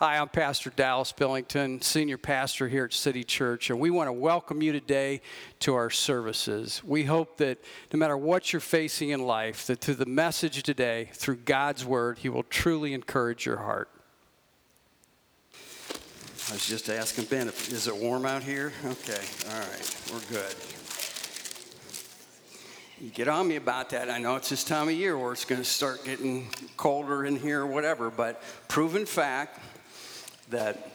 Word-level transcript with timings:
Hi, 0.00 0.18
I'm 0.18 0.28
Pastor 0.28 0.70
Dallas 0.70 1.10
Billington, 1.10 1.82
Senior 1.82 2.18
Pastor 2.18 2.68
here 2.68 2.84
at 2.84 2.92
City 2.92 3.24
Church, 3.24 3.68
and 3.68 3.80
we 3.80 3.90
want 3.90 4.06
to 4.06 4.12
welcome 4.12 4.62
you 4.62 4.70
today 4.70 5.20
to 5.58 5.74
our 5.74 5.90
services. 5.90 6.84
We 6.84 7.02
hope 7.02 7.38
that 7.38 7.58
no 7.92 7.98
matter 7.98 8.16
what 8.16 8.52
you're 8.52 8.60
facing 8.60 9.08
in 9.08 9.24
life, 9.24 9.66
that 9.66 9.80
through 9.80 9.96
the 9.96 10.06
message 10.06 10.62
today, 10.62 11.10
through 11.14 11.38
God's 11.38 11.84
Word, 11.84 12.18
He 12.18 12.28
will 12.28 12.44
truly 12.44 12.92
encourage 12.94 13.44
your 13.44 13.56
heart. 13.56 13.90
I 15.52 16.52
was 16.52 16.64
just 16.64 16.88
asking 16.88 17.24
Ben, 17.24 17.48
is 17.48 17.88
it 17.88 17.96
warm 17.96 18.24
out 18.24 18.44
here? 18.44 18.72
Okay, 18.84 19.24
all 19.50 19.58
right, 19.58 20.02
we're 20.12 20.20
good. 20.30 20.54
You 23.00 23.10
get 23.10 23.26
on 23.26 23.48
me 23.48 23.56
about 23.56 23.90
that. 23.90 24.08
I 24.10 24.18
know 24.18 24.36
it's 24.36 24.50
this 24.50 24.62
time 24.62 24.86
of 24.86 24.94
year 24.94 25.18
where 25.18 25.32
it's 25.32 25.44
going 25.44 25.60
to 25.60 25.68
start 25.68 26.04
getting 26.04 26.50
colder 26.76 27.24
in 27.24 27.34
here 27.34 27.62
or 27.62 27.66
whatever, 27.66 28.10
but 28.10 28.40
proven 28.68 29.04
fact 29.04 29.58
that 30.50 30.90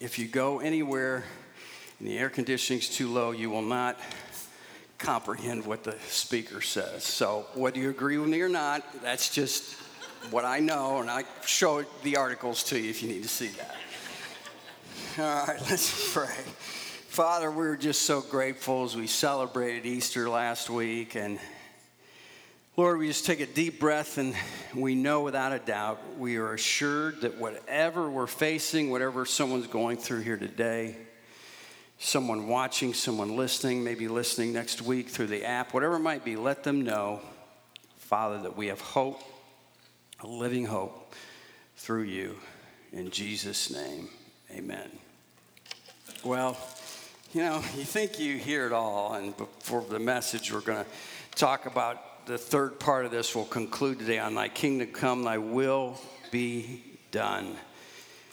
if 0.00 0.18
you 0.18 0.26
go 0.26 0.60
anywhere 0.60 1.24
and 1.98 2.08
the 2.08 2.18
air 2.18 2.28
conditioning's 2.28 2.88
too 2.88 3.08
low, 3.08 3.30
you 3.30 3.50
will 3.50 3.62
not 3.62 3.98
comprehend 4.98 5.64
what 5.64 5.84
the 5.84 5.96
speaker 6.08 6.60
says. 6.60 7.04
So, 7.04 7.46
whether 7.54 7.78
you 7.78 7.90
agree 7.90 8.18
with 8.18 8.28
me 8.28 8.40
or 8.40 8.48
not, 8.48 8.84
that's 9.02 9.34
just 9.34 9.74
what 10.30 10.44
I 10.44 10.60
know, 10.60 10.98
and 10.98 11.10
I 11.10 11.24
show 11.44 11.84
the 12.02 12.16
articles 12.16 12.62
to 12.64 12.78
you 12.78 12.90
if 12.90 13.02
you 13.02 13.08
need 13.08 13.22
to 13.22 13.28
see 13.28 13.48
that. 13.48 13.76
All 15.18 15.46
right, 15.46 15.60
let's 15.70 16.12
pray. 16.12 16.26
Father, 17.08 17.50
we're 17.50 17.76
just 17.76 18.02
so 18.02 18.20
grateful 18.22 18.84
as 18.84 18.96
we 18.96 19.06
celebrated 19.06 19.84
Easter 19.84 20.30
last 20.30 20.70
week 20.70 21.16
and 21.16 21.38
Lord, 22.74 22.98
we 22.98 23.06
just 23.06 23.26
take 23.26 23.40
a 23.40 23.46
deep 23.46 23.78
breath 23.78 24.16
and 24.16 24.34
we 24.74 24.94
know 24.94 25.20
without 25.20 25.52
a 25.52 25.58
doubt, 25.58 26.00
we 26.18 26.38
are 26.38 26.54
assured 26.54 27.20
that 27.20 27.36
whatever 27.36 28.08
we're 28.08 28.26
facing, 28.26 28.88
whatever 28.88 29.26
someone's 29.26 29.66
going 29.66 29.98
through 29.98 30.20
here 30.20 30.38
today, 30.38 30.96
someone 31.98 32.48
watching, 32.48 32.94
someone 32.94 33.36
listening, 33.36 33.84
maybe 33.84 34.08
listening 34.08 34.54
next 34.54 34.80
week 34.80 35.10
through 35.10 35.26
the 35.26 35.44
app, 35.44 35.74
whatever 35.74 35.96
it 35.96 36.00
might 36.00 36.24
be, 36.24 36.34
let 36.34 36.64
them 36.64 36.80
know, 36.80 37.20
Father, 37.98 38.40
that 38.40 38.56
we 38.56 38.68
have 38.68 38.80
hope, 38.80 39.20
a 40.20 40.26
living 40.26 40.64
hope 40.64 41.14
through 41.76 42.04
you. 42.04 42.38
In 42.90 43.10
Jesus' 43.10 43.70
name, 43.70 44.08
amen. 44.50 44.88
Well, 46.24 46.56
you 47.34 47.42
know, 47.42 47.56
you 47.76 47.84
think 47.84 48.18
you 48.18 48.38
hear 48.38 48.64
it 48.64 48.72
all, 48.72 49.12
and 49.12 49.36
before 49.36 49.84
the 49.90 49.98
message, 49.98 50.50
we're 50.50 50.60
going 50.60 50.82
to 50.82 50.90
talk 51.34 51.66
about 51.66 52.11
the 52.26 52.38
third 52.38 52.78
part 52.78 53.04
of 53.04 53.10
this 53.10 53.34
will 53.34 53.44
conclude 53.44 53.98
today 53.98 54.18
on 54.18 54.34
thy 54.34 54.48
kingdom 54.48 54.88
come, 54.88 55.24
thy 55.24 55.38
will 55.38 55.98
be 56.30 56.82
done. 57.10 57.56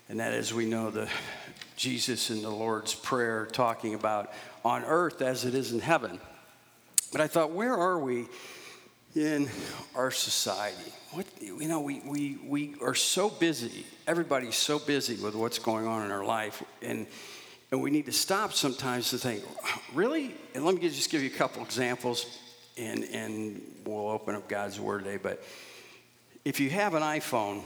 And 0.08 0.20
that 0.20 0.34
is, 0.34 0.54
we 0.54 0.66
know 0.66 0.90
the 0.90 1.10
Jesus 1.76 2.30
in 2.30 2.42
the 2.42 2.50
Lord's 2.50 2.94
Prayer 2.94 3.46
talking 3.46 3.94
about 3.94 4.32
on 4.66 4.84
earth 4.84 5.22
as 5.22 5.46
it 5.46 5.56
is 5.56 5.72
in 5.72 5.80
heaven. 5.80 6.20
But 7.12 7.22
I 7.22 7.28
thought, 7.28 7.52
where 7.52 7.74
are 7.74 7.98
we 7.98 8.28
in 9.16 9.50
our 9.96 10.12
society? 10.12 10.92
What, 11.12 11.26
you 11.42 11.68
know, 11.68 11.80
we, 11.80 12.02
we, 12.06 12.38
we 12.46 12.76
are 12.82 12.96
so 12.96 13.30
busy. 13.30 13.86
Everybody's 14.08 14.56
so 14.56 14.78
busy 14.78 15.16
with 15.16 15.36
what's 15.36 15.58
going 15.58 15.88
on 15.88 16.06
in 16.06 16.12
our 16.12 16.26
life. 16.26 16.62
And, 16.82 17.08
and 17.72 17.82
we 17.82 17.90
need 17.90 18.06
to 18.06 18.12
stop 18.12 18.54
sometimes 18.54 19.10
to 19.12 19.18
think, 19.18 19.44
really? 19.94 20.36
And 20.54 20.66
let 20.66 20.76
me 20.76 20.82
just 20.82 21.10
give 21.10 21.22
you 21.24 21.30
a 21.30 21.38
couple 21.38 21.64
examples 21.64 22.38
and, 22.80 23.04
and 23.06 23.62
we'll 23.86 24.10
open 24.10 24.36
up 24.36 24.48
God's 24.48 24.80
Word 24.80 25.04
today. 25.04 25.18
But 25.18 25.44
if 26.46 26.60
you 26.60 26.70
have 26.70 26.94
an 26.94 27.04
iPhone, 27.04 27.62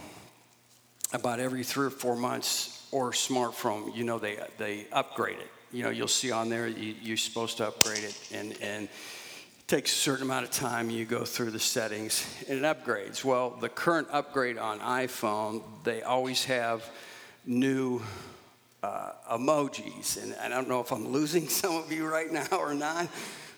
about 1.13 1.39
every 1.39 1.63
three 1.63 1.85
or 1.85 1.91
four 1.91 2.15
months 2.15 2.87
or 2.91 3.11
smartphone, 3.11 3.95
you 3.95 4.03
know 4.03 4.19
they 4.19 4.37
they 4.57 4.87
upgrade 4.91 5.39
it. 5.39 5.47
You 5.71 5.83
know 5.83 5.89
you'll 5.89 6.07
see 6.07 6.31
on 6.31 6.49
there 6.49 6.67
you, 6.67 6.95
you're 7.01 7.17
supposed 7.17 7.57
to 7.57 7.67
upgrade 7.67 8.03
it, 8.03 8.29
and 8.33 8.55
and 8.61 8.85
it 8.85 9.67
takes 9.67 9.93
a 9.93 9.95
certain 9.95 10.23
amount 10.23 10.45
of 10.45 10.51
time. 10.51 10.89
You 10.89 11.05
go 11.05 11.23
through 11.23 11.51
the 11.51 11.59
settings 11.59 12.25
and 12.49 12.59
it 12.59 12.63
upgrades. 12.63 13.23
Well, 13.23 13.51
the 13.51 13.69
current 13.69 14.07
upgrade 14.11 14.57
on 14.57 14.79
iPhone, 14.79 15.61
they 15.83 16.01
always 16.01 16.45
have 16.45 16.83
new 17.45 18.01
uh, 18.81 19.11
emojis, 19.31 20.21
and 20.21 20.35
I 20.35 20.49
don't 20.49 20.67
know 20.67 20.81
if 20.81 20.91
I'm 20.91 21.07
losing 21.07 21.47
some 21.61 21.75
of 21.75 21.91
you 21.91 22.07
right 22.07 22.31
now 22.31 22.47
or 22.57 22.73
not. 22.73 23.07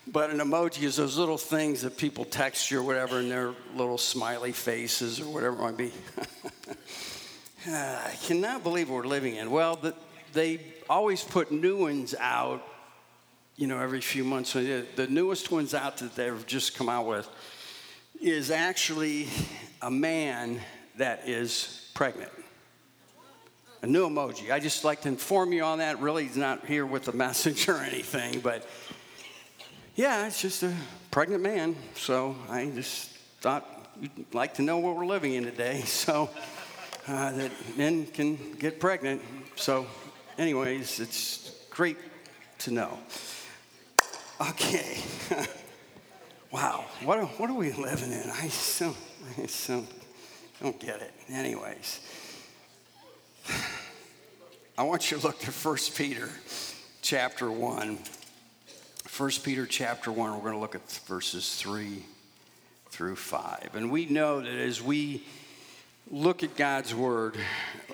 But 0.06 0.30
an 0.30 0.38
emoji 0.38 0.84
is 0.84 0.96
those 0.96 1.18
little 1.18 1.38
things 1.38 1.82
that 1.82 1.96
people 1.96 2.24
text 2.24 2.70
you 2.70 2.80
or 2.80 2.82
whatever, 2.82 3.18
and 3.18 3.30
their 3.30 3.54
little 3.74 3.98
smiley 3.98 4.52
faces 4.52 5.20
or 5.20 5.26
whatever 5.26 5.56
it 5.56 5.62
might 5.62 5.76
be. 5.76 5.92
Ah, 7.68 8.12
I 8.12 8.14
cannot 8.22 8.62
believe 8.62 8.88
what 8.88 9.02
we're 9.02 9.10
living 9.10 9.34
in. 9.34 9.50
Well, 9.50 9.74
the, 9.74 9.92
they 10.32 10.60
always 10.88 11.24
put 11.24 11.50
new 11.50 11.76
ones 11.76 12.14
out, 12.16 12.62
you 13.56 13.66
know, 13.66 13.80
every 13.80 14.00
few 14.00 14.22
months. 14.22 14.52
The, 14.52 14.86
the 14.94 15.08
newest 15.08 15.50
ones 15.50 15.74
out 15.74 15.96
that 15.96 16.14
they've 16.14 16.46
just 16.46 16.76
come 16.76 16.88
out 16.88 17.06
with 17.06 17.28
is 18.20 18.52
actually 18.52 19.26
a 19.82 19.90
man 19.90 20.60
that 20.96 21.28
is 21.28 21.90
pregnant. 21.92 22.30
A 23.82 23.86
new 23.86 24.08
emoji. 24.08 24.52
I 24.52 24.60
just 24.60 24.84
like 24.84 25.00
to 25.00 25.08
inform 25.08 25.52
you 25.52 25.64
on 25.64 25.78
that. 25.78 26.00
Really, 26.00 26.24
he's 26.24 26.36
not 26.36 26.66
here 26.66 26.86
with 26.86 27.04
the 27.04 27.12
message 27.26 27.68
or 27.68 27.78
anything, 27.78 28.38
but 28.38 28.64
yeah, 29.96 30.26
it's 30.26 30.42
just 30.42 30.62
a 30.62 30.74
pregnant 31.10 31.42
man. 31.42 31.74
So 31.94 32.36
I 32.50 32.66
just 32.66 33.08
thought 33.40 33.66
you'd 34.00 34.34
like 34.34 34.54
to 34.54 34.62
know 34.62 34.76
what 34.76 34.94
we're 34.94 35.06
living 35.06 35.32
in 35.34 35.44
today. 35.44 35.82
So 35.86 36.28
uh, 37.08 37.32
that 37.32 37.50
men 37.76 38.06
can 38.06 38.36
get 38.58 38.78
pregnant. 38.78 39.22
So, 39.54 39.86
anyways, 40.38 41.00
it's 41.00 41.52
great 41.70 41.96
to 42.58 42.72
know. 42.72 42.98
Okay. 44.40 44.98
wow. 46.52 46.84
What 47.04 47.18
are, 47.18 47.26
what 47.26 47.48
are 47.48 47.54
we 47.54 47.72
living 47.72 48.12
in? 48.12 48.28
I 48.30 48.48
so, 48.48 48.94
I 49.38 49.46
so 49.46 49.84
don't 50.60 50.78
get 50.78 51.00
it. 51.00 51.12
Anyways, 51.30 52.00
I 54.78 54.82
want 54.82 55.10
you 55.10 55.18
to 55.18 55.26
look 55.26 55.38
to 55.40 55.50
1 55.50 55.76
Peter 55.94 56.28
chapter 57.02 57.50
1. 57.50 57.98
1 59.14 59.30
Peter 59.44 59.66
chapter 59.66 60.10
1, 60.10 60.34
we're 60.34 60.40
going 60.40 60.52
to 60.52 60.58
look 60.58 60.74
at 60.74 60.90
verses 61.06 61.54
3 61.56 62.04
through 62.90 63.14
5. 63.14 63.70
And 63.74 63.90
we 63.90 64.06
know 64.06 64.40
that 64.40 64.52
as 64.52 64.82
we 64.82 65.24
look 66.10 66.42
at 66.42 66.56
God's 66.56 66.92
word, 66.92 67.36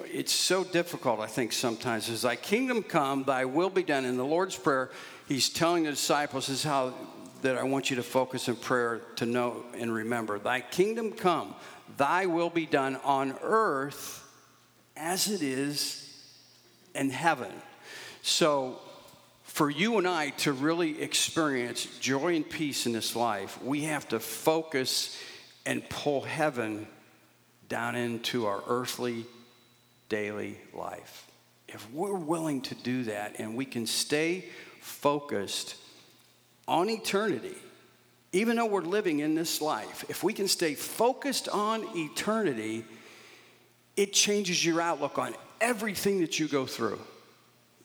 it's 0.06 0.32
so 0.32 0.64
difficult, 0.64 1.20
I 1.20 1.26
think, 1.26 1.52
sometimes. 1.52 2.08
As 2.08 2.22
thy 2.22 2.36
kingdom 2.36 2.82
come, 2.82 3.24
thy 3.24 3.44
will 3.44 3.68
be 3.68 3.82
done. 3.82 4.06
In 4.06 4.16
the 4.16 4.24
Lord's 4.24 4.56
Prayer, 4.56 4.90
he's 5.28 5.50
telling 5.50 5.84
the 5.84 5.90
disciples, 5.90 6.46
this 6.46 6.60
is 6.60 6.64
how 6.64 6.94
that 7.42 7.58
I 7.58 7.62
want 7.64 7.90
you 7.90 7.96
to 7.96 8.02
focus 8.02 8.48
in 8.48 8.56
prayer 8.56 9.02
to 9.16 9.26
know 9.26 9.64
and 9.76 9.92
remember. 9.92 10.38
Thy 10.38 10.60
kingdom 10.60 11.12
come, 11.12 11.54
thy 11.98 12.24
will 12.24 12.50
be 12.50 12.64
done 12.64 12.96
on 13.04 13.36
earth 13.42 14.26
as 14.96 15.30
it 15.30 15.42
is 15.42 16.10
in 16.94 17.10
heaven. 17.10 17.52
So 18.22 18.80
for 19.52 19.68
you 19.68 19.98
and 19.98 20.08
I 20.08 20.30
to 20.30 20.52
really 20.52 21.02
experience 21.02 21.84
joy 22.00 22.36
and 22.36 22.48
peace 22.48 22.86
in 22.86 22.92
this 22.92 23.14
life, 23.14 23.62
we 23.62 23.82
have 23.82 24.08
to 24.08 24.18
focus 24.18 25.20
and 25.66 25.86
pull 25.90 26.22
heaven 26.22 26.86
down 27.68 27.94
into 27.94 28.46
our 28.46 28.62
earthly 28.66 29.26
daily 30.08 30.58
life. 30.72 31.26
If 31.68 31.86
we're 31.92 32.16
willing 32.16 32.62
to 32.62 32.74
do 32.76 33.04
that 33.04 33.40
and 33.40 33.54
we 33.54 33.66
can 33.66 33.86
stay 33.86 34.46
focused 34.80 35.76
on 36.66 36.88
eternity, 36.88 37.56
even 38.32 38.56
though 38.56 38.64
we're 38.64 38.80
living 38.80 39.18
in 39.20 39.34
this 39.34 39.60
life, 39.60 40.06
if 40.08 40.24
we 40.24 40.32
can 40.32 40.48
stay 40.48 40.72
focused 40.72 41.50
on 41.50 41.86
eternity, 41.94 42.86
it 43.98 44.14
changes 44.14 44.64
your 44.64 44.80
outlook 44.80 45.18
on 45.18 45.34
everything 45.60 46.22
that 46.22 46.38
you 46.38 46.48
go 46.48 46.64
through 46.64 46.98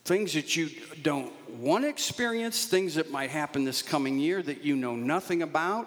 things 0.07 0.33
that 0.36 0.56
you 0.56 0.69
don't 1.01 1.33
want 1.59 1.83
to 1.83 1.89
experience, 1.89 2.63
things 2.63 2.95
that 2.95 3.12
might 3.12 3.30
happen 3.30 3.65
this 3.65 3.81
coming 3.81 4.18
year 4.18 4.42
that 4.42 4.63
you 4.63 4.74
know 4.74 4.95
nothing 4.95 5.42
about. 5.42 5.86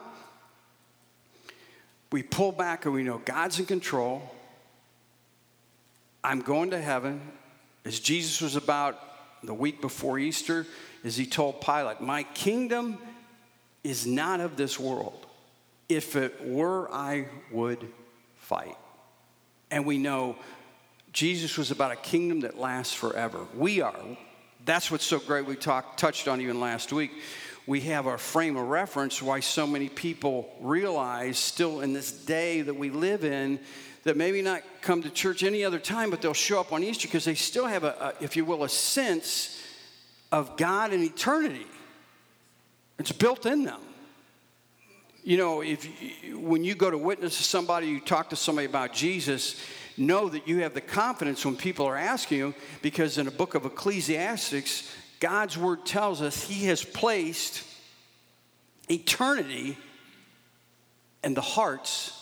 We 2.13 2.23
pull 2.23 2.53
back 2.53 2.85
and 2.85 2.93
we 2.93 3.03
know 3.03 3.23
God's 3.25 3.59
in 3.59 3.65
control. 3.65 4.31
I'm 6.23 6.43
going 6.43 6.71
to 6.73 6.81
heaven. 6.81 7.23
As 7.87 7.99
Jesus 7.99 8.43
was 8.43 8.57
about 8.57 9.01
the 9.43 9.55
week 9.55 9.81
before 9.81 10.19
Easter, 10.19 10.67
as 11.03 11.17
he 11.17 11.25
told 11.25 11.63
Pilate, 11.63 12.03
My 12.03 12.25
kingdom 12.25 12.99
is 13.83 14.07
not 14.07 14.41
of 14.41 14.59
this 14.59 14.79
world. 14.79 15.27
If 15.89 16.15
it 16.15 16.47
were, 16.47 16.93
I 16.93 17.27
would 17.51 17.91
fight. 18.37 18.77
And 19.71 19.87
we 19.87 19.97
know 19.97 20.37
Jesus 21.13 21.59
was 21.59 21.71
about 21.71 21.93
a 21.93 21.97
kingdom 21.97 22.41
that 22.41 22.59
lasts 22.59 22.95
forever. 22.95 23.47
We 23.55 23.81
are. 23.81 23.95
That's 24.65 24.91
what's 24.91 25.05
so 25.05 25.19
great. 25.19 25.47
We 25.47 25.57
talked, 25.57 25.99
touched 25.99 26.29
on 26.29 26.41
even 26.41 26.61
last 26.61 26.93
week. 26.93 27.11
we 27.67 27.81
have 27.81 28.07
our 28.07 28.19
frame 28.19 28.57
of 28.57 28.69
reference 28.69 29.23
why 29.23 29.41
so 29.41 29.67
many 29.67 29.89
people 29.89 30.53
realize 30.61 31.39
still 31.39 31.81
in 31.81 31.93
this 31.93 32.11
day 32.11 32.63
that 32.63 32.75
we 32.75 32.91
live 32.91 33.25
in 33.25 33.61
that 34.03 34.17
maybe 34.17 34.41
not 34.43 34.63
come 34.81 35.03
to 35.03 35.11
church 35.11 35.43
any 35.43 35.65
other 35.65 35.79
time, 35.79 36.11
but 36.11 36.23
they'll 36.23 36.33
show 36.33 36.59
up 36.59 36.73
on 36.73 36.83
Easter 36.83 37.07
because 37.07 37.25
they 37.25 37.35
still 37.35 37.67
have 37.67 37.85
a, 37.85 38.15
a, 38.21 38.25
if 38.25 38.35
you 38.37 38.45
will, 38.45 38.65
a 38.65 38.69
sense 38.69 39.63
of 40.33 40.57
God 40.57 40.93
and 40.93 41.03
eternity. 41.05 41.67
It's 42.99 43.13
built 43.13 43.47
in 43.47 43.65
them. 43.65 43.81
You 45.23 45.37
know, 45.37 45.61
if 45.61 45.87
when 46.35 46.65
you 46.65 46.75
go 46.75 46.91
to 46.91 46.97
witness 46.97 47.37
to 47.37 47.43
somebody, 47.43 47.89
you 47.89 48.01
talk 48.01 48.31
to 48.31 48.37
somebody 48.37 48.67
about 48.67 48.95
Jesus, 48.95 49.61
know 50.01 50.29
that 50.29 50.49
you 50.49 50.63
have 50.63 50.75
the 50.75 50.81
confidence 50.81 51.45
when 51.45 51.57
people 51.57 51.87
are 51.87 51.97
asking 51.97 52.39
you, 52.39 52.55
because 52.83 53.19
in 53.19 53.27
the 53.27 53.31
book 53.31 53.55
of 53.55 53.65
Ecclesiastes, 53.65 54.91
God's 55.21 55.57
word 55.57 55.85
tells 55.85 56.23
us 56.23 56.43
He 56.43 56.67
has 56.67 56.83
placed 56.83 57.65
eternity 58.91 59.77
in 61.23 61.35
the 61.35 61.41
hearts 61.41 62.17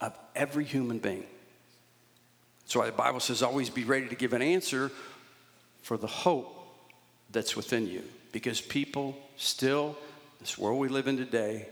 of 0.00 0.16
every 0.34 0.64
human 0.64 0.98
being. 0.98 1.24
That's 2.62 2.76
why 2.76 2.86
the 2.86 2.92
Bible 2.92 3.20
says 3.20 3.42
always 3.42 3.68
be 3.68 3.84
ready 3.84 4.08
to 4.08 4.14
give 4.14 4.32
an 4.32 4.42
answer 4.42 4.90
for 5.82 5.96
the 5.96 6.06
hope 6.06 6.56
that's 7.30 7.56
within 7.56 7.86
you. 7.86 8.02
Because 8.32 8.60
people 8.60 9.16
still, 9.36 9.96
this 10.40 10.56
world 10.56 10.78
we 10.78 10.88
live 10.88 11.08
in 11.08 11.16
today, 11.16 11.68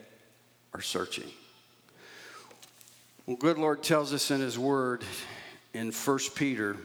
are 0.74 0.82
searching. 0.82 1.30
Well, 3.24 3.36
good 3.36 3.56
Lord 3.56 3.84
tells 3.84 4.12
us 4.12 4.32
in 4.32 4.40
His 4.40 4.58
Word 4.58 5.04
in 5.72 5.92
1 5.92 6.18
Peter 6.34 6.76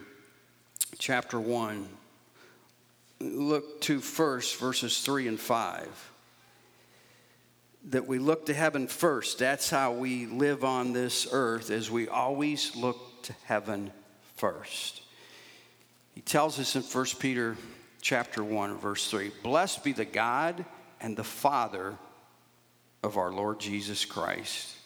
chapter 1.00 1.40
1. 1.40 1.90
Look 3.20 3.82
to 3.82 4.00
first 4.00 4.58
verses 4.58 5.02
3 5.02 5.30
and 5.30 5.40
5 5.40 6.12
that 7.86 8.06
we 8.06 8.20
look 8.20 8.46
to 8.46 8.54
heaven 8.54 8.88
first. 8.88 9.40
That's 9.40 9.72
how 9.72 9.94
we 9.94 10.28
live 10.28 10.64
on 10.64 10.94
this 10.94 11.28
earth, 11.32 11.72
as 11.72 11.90
we 11.90 12.08
always 12.08 12.76
look 12.76 13.24
to 13.24 13.34
heaven 13.46 13.92
first. 14.36 15.02
He 16.14 16.22
tells 16.22 16.60
us 16.60 16.76
in 16.76 16.84
1 16.84 17.06
Peter 17.20 17.58
chapter 18.00 18.44
1, 18.44 18.78
verse 18.78 19.10
3 19.10 19.32
Blessed 19.42 19.84
be 19.84 19.92
the 19.92 20.06
God 20.06 20.66
and 21.02 21.18
the 21.18 21.24
Father 21.24 21.98
of 23.02 23.18
our 23.18 23.32
Lord 23.32 23.60
Jesus 23.60 24.06
Christ, 24.06 24.77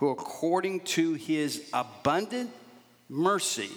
who 0.00 0.08
according 0.08 0.80
to 0.80 1.12
his 1.12 1.68
abundant 1.74 2.50
mercy 3.10 3.68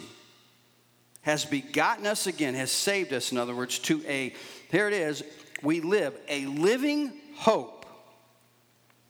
has 1.22 1.44
begotten 1.44 2.08
us 2.08 2.28
again, 2.28 2.54
has 2.54 2.72
saved 2.72 3.12
us, 3.12 3.34
in 3.34 3.38
other 3.38 3.54
words, 3.54 3.78
to 3.78 4.02
a, 4.08 4.34
here 4.72 4.88
it 4.88 4.94
is, 4.94 5.22
we 5.62 5.82
live 5.82 6.16
a 6.30 6.46
living 6.46 7.12
hope 7.36 7.86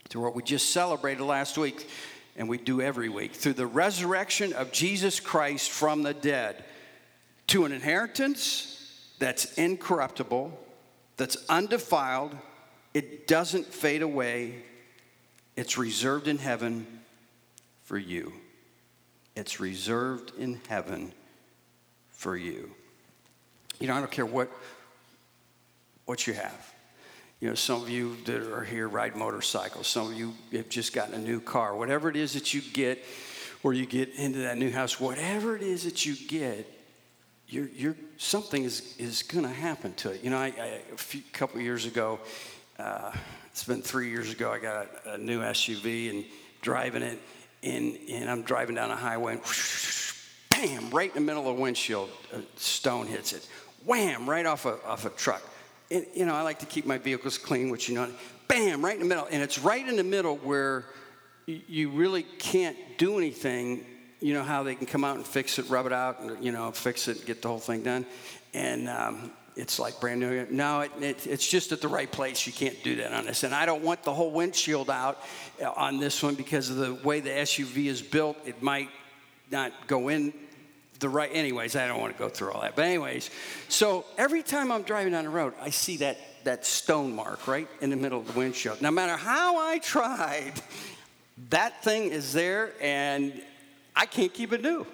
to 0.10 0.20
what 0.20 0.34
we 0.34 0.42
just 0.42 0.72
celebrated 0.72 1.24
last 1.24 1.56
week, 1.56 1.88
and 2.36 2.50
we 2.50 2.58
do 2.58 2.82
every 2.82 3.10
week, 3.10 3.34
through 3.34 3.54
the 3.54 3.68
resurrection 3.68 4.52
of 4.54 4.72
Jesus 4.72 5.20
Christ 5.20 5.70
from 5.70 6.02
the 6.02 6.16
dead, 6.16 6.64
to 7.46 7.66
an 7.66 7.72
inheritance 7.72 9.06
that's 9.20 9.54
incorruptible, 9.54 10.52
that's 11.18 11.38
undefiled, 11.48 12.36
it 12.96 13.28
doesn't 13.28 13.68
fade 13.68 14.02
away, 14.02 14.64
it's 15.56 15.78
reserved 15.78 16.28
in 16.28 16.40
heaven 16.40 17.02
for 17.84 17.98
you. 17.98 18.34
It's 19.36 19.60
reserved 19.60 20.32
in 20.38 20.60
heaven 20.68 21.14
for 22.10 22.36
you. 22.36 22.70
You 23.80 23.88
know, 23.88 23.96
I 23.96 24.00
don't 24.00 24.12
care 24.12 24.26
what, 24.26 24.50
what 26.06 26.28
you 26.28 26.34
have. 26.34 26.74
You 27.40 27.50
know, 27.50 27.56
some 27.56 27.82
of 27.82 27.90
you 27.90 28.16
that 28.26 28.42
are 28.54 28.64
here 28.64 28.88
ride 28.88 29.16
motorcycles. 29.16 29.88
Some 29.88 30.12
of 30.12 30.18
you 30.18 30.34
have 30.54 30.70
just 30.70 30.94
gotten 30.94 31.14
a 31.14 31.18
new 31.18 31.42
car. 31.42 31.76
Whatever 31.76 32.10
it 32.10 32.16
is 32.16 32.34
that 32.34 32.54
you 32.54 32.62
get, 32.62 33.04
or 33.64 33.74
you 33.74 33.86
get 33.86 34.14
into 34.16 34.40
that 34.40 34.58
new 34.58 34.72
house, 34.72 35.00
whatever 35.00 35.56
it 35.56 35.62
is 35.62 35.84
that 35.84 36.06
you 36.06 36.16
get, 36.28 36.70
you're, 37.48 37.68
you're, 37.76 37.96
something 38.18 38.64
is, 38.64 38.96
is 38.98 39.24
going 39.24 39.44
to 39.44 39.52
happen 39.52 39.94
to 39.96 40.12
it. 40.12 40.24
You 40.24 40.30
know, 40.30 40.38
I, 40.38 40.54
I, 40.58 40.82
a 40.94 40.98
few, 40.98 41.22
couple 41.34 41.60
years 41.62 41.86
ago, 41.86 42.20
uh, 42.80 43.12
it's 43.52 43.64
been 43.64 43.82
three 43.82 44.10
years 44.10 44.32
ago, 44.32 44.52
I 44.52 44.60
got 44.60 44.88
a, 45.06 45.14
a, 45.14 45.18
new 45.18 45.42
SUV 45.42 46.10
and 46.10 46.26
driving 46.62 47.04
it, 47.04 47.20
and, 47.64 47.98
and 48.10 48.30
I'm 48.30 48.44
driving 48.44 48.76
down 48.76 48.92
a 48.92 48.96
highway, 48.96 49.34
and 49.34 49.42
whoosh, 49.42 50.20
bam, 50.50 50.90
right 50.92 51.10
in 51.10 51.16
the 51.16 51.22
middle 51.22 51.50
of 51.50 51.56
the 51.56 51.62
windshield, 51.62 52.10
a 52.34 52.42
stone 52.56 53.08
hits 53.08 53.34
it. 53.34 53.48
Wham, 53.86 54.30
right 54.30 54.46
off 54.46 54.66
a, 54.66 54.82
off 54.86 55.06
a 55.06 55.10
truck 55.10 55.42
it, 55.94 56.10
you 56.16 56.26
know, 56.26 56.34
I 56.34 56.42
like 56.42 56.60
to 56.60 56.66
keep 56.66 56.86
my 56.86 56.98
vehicles 56.98 57.38
clean, 57.38 57.70
which 57.70 57.88
you 57.88 57.96
know, 57.96 58.10
bam, 58.48 58.84
right 58.84 58.96
in 58.96 59.00
the 59.00 59.08
middle. 59.08 59.28
And 59.30 59.42
it's 59.42 59.60
right 59.60 59.88
in 59.88 59.96
the 59.96 60.04
middle 60.04 60.38
where 60.38 60.86
you 61.46 61.90
really 61.92 62.24
can't 62.24 62.78
do 62.98 63.18
anything. 63.18 63.86
You 64.20 64.34
know 64.34 64.44
how 64.44 64.64
they 64.64 64.76
can 64.76 64.88
come 64.88 65.04
out 65.04 65.18
and 65.18 65.26
fix 65.26 65.60
it, 65.60 65.70
rub 65.70 65.86
it 65.86 65.94
out, 65.94 66.20
and, 66.20 66.44
you 66.44 66.52
know, 66.52 66.72
fix 66.72 67.08
it, 67.08 67.26
get 67.26 67.42
the 67.42 67.50
whole 67.50 67.60
thing 67.60 67.84
done. 67.84 68.06
And 68.54 68.90
um, 68.90 69.32
it's 69.56 69.80
like 69.80 70.00
brand 70.00 70.20
new. 70.20 70.48
No, 70.50 70.82
it, 70.82 70.92
it, 71.00 71.28
it's 71.28 71.48
just 71.48 71.72
at 71.72 71.82
the 71.82 71.88
right 71.88 72.12
place. 72.12 72.46
You 72.48 72.54
can't 72.54 72.82
do 72.84 72.96
that 72.98 73.14
on 73.14 73.26
this. 73.26 73.44
And 73.44 73.54
I 73.54 73.66
don't 73.66 73.84
want 73.84 74.04
the 74.04 74.14
whole 74.14 74.32
windshield 74.32 74.90
out 74.90 75.22
uh, 75.62 75.72
on 75.72 76.00
this 76.00 76.22
one 76.24 76.36
because 76.36 76.70
of 76.70 76.78
the 76.78 76.94
way 76.96 77.20
the 77.20 77.30
SUV 77.30 77.86
is 77.86 78.02
built. 78.02 78.38
It 78.46 78.62
might 78.62 78.90
not 79.52 79.72
go 79.88 80.10
in 80.10 80.34
the 81.00 81.10
right, 81.10 81.30
anyways, 81.34 81.76
I 81.76 81.88
don't 81.88 82.00
want 82.00 82.14
to 82.14 82.20
go 82.20 82.30
through 82.30 82.54
all 82.54 82.62
that. 82.62 82.76
But, 82.76 82.86
anyways, 82.86 83.30
so 83.68 84.06
every 84.18 84.42
time 84.42 84.72
I'm 84.72 84.84
driving 84.84 85.12
down 85.12 85.26
the 85.26 85.30
road, 85.30 85.54
I 85.62 85.70
see 85.70 85.98
that, 85.98 86.18
that 86.46 86.66
stone 86.66 87.14
mark 87.14 87.46
right 87.46 87.68
in 87.82 87.90
the 87.90 87.98
middle 87.98 88.20
of 88.20 88.28
the 88.28 88.40
windshield. 88.40 88.82
No 88.82 88.90
matter 88.90 89.18
how 89.18 89.58
I 89.58 89.80
tried, 89.80 90.54
that 91.50 91.84
thing 91.84 92.06
is 92.06 92.32
there 92.32 92.72
and 92.82 93.42
I 93.96 94.06
can't 94.06 94.34
keep 94.34 94.54
it 94.54 94.62
new. 94.62 94.88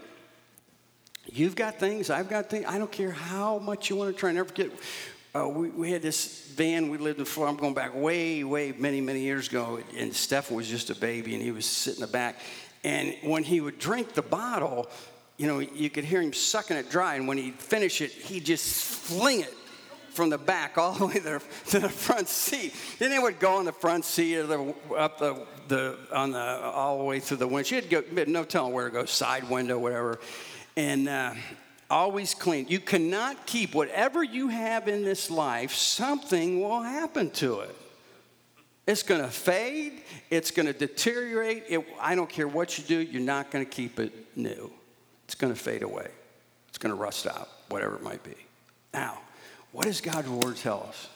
You've 1.25 1.55
got 1.55 1.79
things, 1.79 2.09
I've 2.09 2.29
got 2.29 2.49
things. 2.49 2.65
I 2.67 2.77
don't 2.77 2.91
care 2.91 3.11
how 3.11 3.59
much 3.59 3.89
you 3.89 3.95
want 3.95 4.13
to 4.13 4.19
try. 4.19 4.29
And 4.29 4.37
never 4.37 4.49
forget, 4.49 4.71
uh, 5.35 5.47
we, 5.47 5.69
we 5.69 5.91
had 5.91 6.01
this 6.01 6.47
van 6.55 6.89
we 6.89 6.97
lived 6.97 7.19
in 7.19 7.25
Florida. 7.25 7.53
I'm 7.53 7.59
going 7.59 7.73
back 7.73 7.95
way, 7.95 8.43
way, 8.43 8.73
many, 8.77 8.99
many 9.01 9.21
years 9.21 9.47
ago. 9.47 9.79
And 9.95 10.13
Stephen 10.13 10.55
was 10.55 10.67
just 10.67 10.89
a 10.89 10.95
baby 10.95 11.35
and 11.35 11.43
he 11.43 11.51
was 11.51 11.65
sitting 11.65 12.01
in 12.01 12.07
the 12.07 12.11
back. 12.11 12.39
And 12.83 13.15
when 13.23 13.43
he 13.43 13.61
would 13.61 13.77
drink 13.77 14.13
the 14.13 14.21
bottle, 14.21 14.87
you 15.39 15.47
know, 15.47 15.59
you 15.59 15.89
could 15.89 16.03
hear 16.03 16.21
him 16.21 16.33
sucking 16.33 16.75
it 16.75 16.89
dry, 16.89 17.15
and 17.15 17.25
when 17.27 17.37
he'd 17.37 17.55
finish 17.55 18.01
it, 18.01 18.11
he'd 18.11 18.45
just 18.45 18.83
fling 18.83 19.39
it 19.39 19.53
from 20.09 20.29
the 20.29 20.37
back 20.37 20.77
all 20.77 20.93
the 20.93 21.05
way 21.05 21.13
to 21.13 21.21
the, 21.21 21.41
to 21.67 21.79
the 21.79 21.89
front 21.89 22.27
seat. 22.27 22.73
Then 22.99 23.13
it 23.13 23.21
would 23.21 23.39
go 23.39 23.55
on 23.55 23.63
the 23.63 23.71
front 23.71 24.03
seat 24.03 24.35
or 24.35 24.47
the, 24.47 24.75
up 24.97 25.17
the, 25.17 25.45
the 25.69 25.97
on 26.11 26.31
the 26.31 26.39
all 26.39 26.97
the 26.97 27.05
way 27.05 27.21
through 27.21 27.37
the 27.37 27.47
windshield. 27.47 27.89
Go, 27.89 28.03
no 28.27 28.43
telling 28.43 28.73
where 28.73 28.89
to 28.89 28.93
go, 28.93 29.05
side 29.05 29.49
window, 29.49 29.79
whatever, 29.79 30.19
and 30.79 31.09
uh, 31.09 31.33
always 31.89 32.33
clean. 32.33 32.65
You 32.69 32.79
cannot 32.79 33.45
keep 33.45 33.75
whatever 33.75 34.23
you 34.23 34.47
have 34.47 34.87
in 34.87 35.03
this 35.03 35.29
life. 35.29 35.73
Something 35.73 36.61
will 36.61 36.81
happen 36.81 37.31
to 37.31 37.59
it. 37.59 37.75
It's 38.87 39.03
going 39.03 39.21
to 39.21 39.27
fade. 39.27 40.03
It's 40.29 40.51
going 40.51 40.67
to 40.67 40.73
deteriorate. 40.73 41.65
It, 41.67 41.85
I 41.99 42.15
don't 42.15 42.29
care 42.29 42.47
what 42.47 42.77
you 42.77 42.85
do. 42.85 42.97
You're 42.97 43.21
not 43.21 43.51
going 43.51 43.65
to 43.65 43.69
keep 43.69 43.99
it 43.99 44.13
new 44.37 44.71
it's 45.25 45.35
going 45.35 45.53
to 45.53 45.59
fade 45.59 45.83
away. 45.83 46.07
It's 46.69 46.79
going 46.79 46.95
to 46.95 46.99
rust 46.99 47.27
out, 47.27 47.49
whatever 47.67 47.95
it 47.95 48.01
might 48.01 48.23
be. 48.23 48.35
Now, 48.93 49.19
what 49.73 49.85
does 49.85 50.01
God's 50.01 50.27
word 50.27 50.55
tell 50.55 50.87
us? 50.89 51.07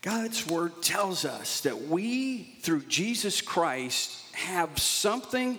God's 0.00 0.46
word 0.46 0.80
tells 0.80 1.24
us 1.24 1.62
that 1.62 1.88
we, 1.88 2.56
through 2.60 2.82
Jesus 2.82 3.40
Christ, 3.40 4.32
have 4.32 4.78
something. 4.78 5.58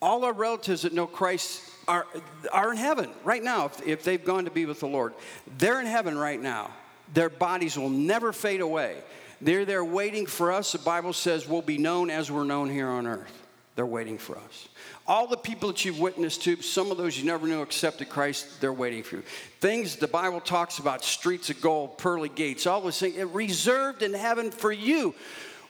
All 0.00 0.24
our 0.24 0.32
relatives 0.32 0.82
that 0.82 0.92
know 0.92 1.08
Christ 1.08 1.60
are, 1.88 2.06
are 2.52 2.72
in 2.72 2.76
heaven 2.76 3.10
right 3.24 3.42
now 3.42 3.66
if, 3.66 3.86
if 3.86 4.04
they've 4.04 4.24
gone 4.24 4.44
to 4.44 4.50
be 4.50 4.66
with 4.66 4.80
the 4.80 4.88
Lord. 4.88 5.14
They're 5.58 5.80
in 5.80 5.86
heaven 5.86 6.16
right 6.16 6.40
now. 6.40 6.70
Their 7.12 7.28
bodies 7.28 7.78
will 7.78 7.90
never 7.90 8.32
fade 8.32 8.60
away. 8.60 8.96
They're 9.40 9.64
there 9.64 9.84
waiting 9.84 10.26
for 10.26 10.52
us. 10.52 10.72
The 10.72 10.78
Bible 10.78 11.12
says 11.12 11.46
we'll 11.46 11.62
be 11.62 11.78
known 11.78 12.10
as 12.10 12.30
we're 12.30 12.44
known 12.44 12.70
here 12.70 12.88
on 12.88 13.06
earth. 13.06 13.42
They're 13.76 13.84
waiting 13.84 14.18
for 14.18 14.36
us. 14.38 14.68
All 15.06 15.26
the 15.26 15.36
people 15.36 15.68
that 15.68 15.84
you've 15.84 15.98
witnessed 15.98 16.42
to, 16.44 16.62
some 16.62 16.90
of 16.90 16.96
those 16.96 17.18
you 17.18 17.24
never 17.24 17.46
knew 17.46 17.60
accepted 17.60 18.08
Christ, 18.08 18.60
they're 18.60 18.72
waiting 18.72 19.02
for 19.02 19.16
you. 19.16 19.22
Things 19.60 19.96
the 19.96 20.08
Bible 20.08 20.40
talks 20.40 20.78
about, 20.78 21.04
streets 21.04 21.50
of 21.50 21.60
gold, 21.60 21.98
pearly 21.98 22.28
gates, 22.30 22.66
all 22.66 22.80
those 22.80 22.98
things, 22.98 23.16
reserved 23.34 24.02
in 24.02 24.14
heaven 24.14 24.50
for 24.50 24.72
you. 24.72 25.14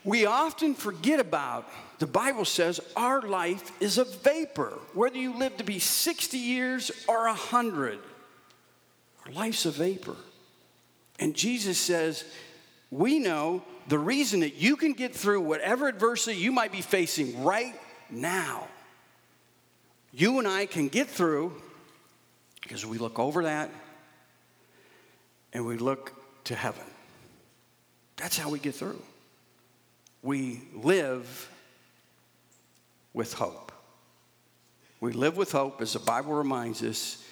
We 0.04 0.26
often 0.26 0.74
forget 0.74 1.18
about, 1.18 1.68
the 1.98 2.06
Bible 2.06 2.44
says, 2.44 2.80
our 2.94 3.22
life 3.22 3.72
is 3.80 3.98
a 3.98 4.04
vapor. 4.04 4.78
Whether 4.92 5.18
you 5.18 5.38
live 5.38 5.56
to 5.56 5.64
be 5.64 5.78
60 5.78 6.36
years 6.36 6.90
or 7.08 7.26
100, 7.26 7.98
our 9.24 9.32
life's 9.32 9.64
a 9.64 9.70
vapor. 9.70 10.16
And 11.18 11.34
Jesus 11.34 11.78
says, 11.78 12.24
we 12.90 13.18
know 13.18 13.62
the 13.88 13.98
reason 13.98 14.40
that 14.40 14.56
you 14.56 14.76
can 14.76 14.92
get 14.92 15.14
through 15.14 15.40
whatever 15.40 15.88
adversity 15.88 16.38
you 16.38 16.52
might 16.52 16.72
be 16.72 16.82
facing 16.82 17.42
right 17.42 17.74
now 18.10 18.68
you 20.14 20.38
and 20.38 20.46
I 20.46 20.66
can 20.66 20.88
get 20.88 21.08
through 21.08 21.52
because 22.62 22.86
we 22.86 22.98
look 22.98 23.18
over 23.18 23.42
that 23.44 23.68
and 25.52 25.66
we 25.66 25.76
look 25.76 26.12
to 26.44 26.54
heaven. 26.54 26.84
That's 28.16 28.38
how 28.38 28.48
we 28.48 28.60
get 28.60 28.76
through. 28.76 29.02
We 30.24 30.62
live 30.72 31.50
with 33.12 33.34
hope. 33.34 33.72
We 34.98 35.12
live 35.12 35.36
with 35.36 35.52
hope, 35.52 35.82
as 35.82 35.92
the 35.92 35.98
Bible 35.98 36.32
reminds 36.32 36.82
us, 36.82 37.22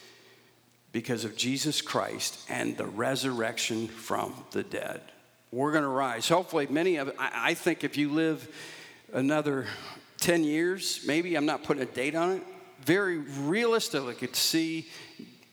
because 0.93 1.25
of 1.25 1.35
Jesus 1.35 1.81
Christ 1.81 2.45
and 2.51 2.77
the 2.77 2.85
resurrection 2.85 3.89
from 3.89 4.35
the 4.51 4.63
dead. 4.63 5.01
We're 5.51 5.73
going 5.73 5.85
to 5.85 5.89
rise. 5.89 6.29
Hopefully, 6.29 6.67
many 6.67 6.97
of 6.97 7.11
I, 7.19 7.55
think 7.55 7.83
if 7.83 7.97
you 7.97 8.11
live 8.11 8.47
another 9.15 9.67
10 10.19 10.45
years, 10.45 11.01
maybe 11.07 11.35
I'm 11.35 11.47
not 11.47 11.65
putting 11.65 11.83
a 11.83 11.87
date 11.87 12.15
on 12.15 12.33
it, 12.33 12.43
very 12.83 13.17
realistically 13.17 14.15
could 14.15 14.37
see 14.37 14.87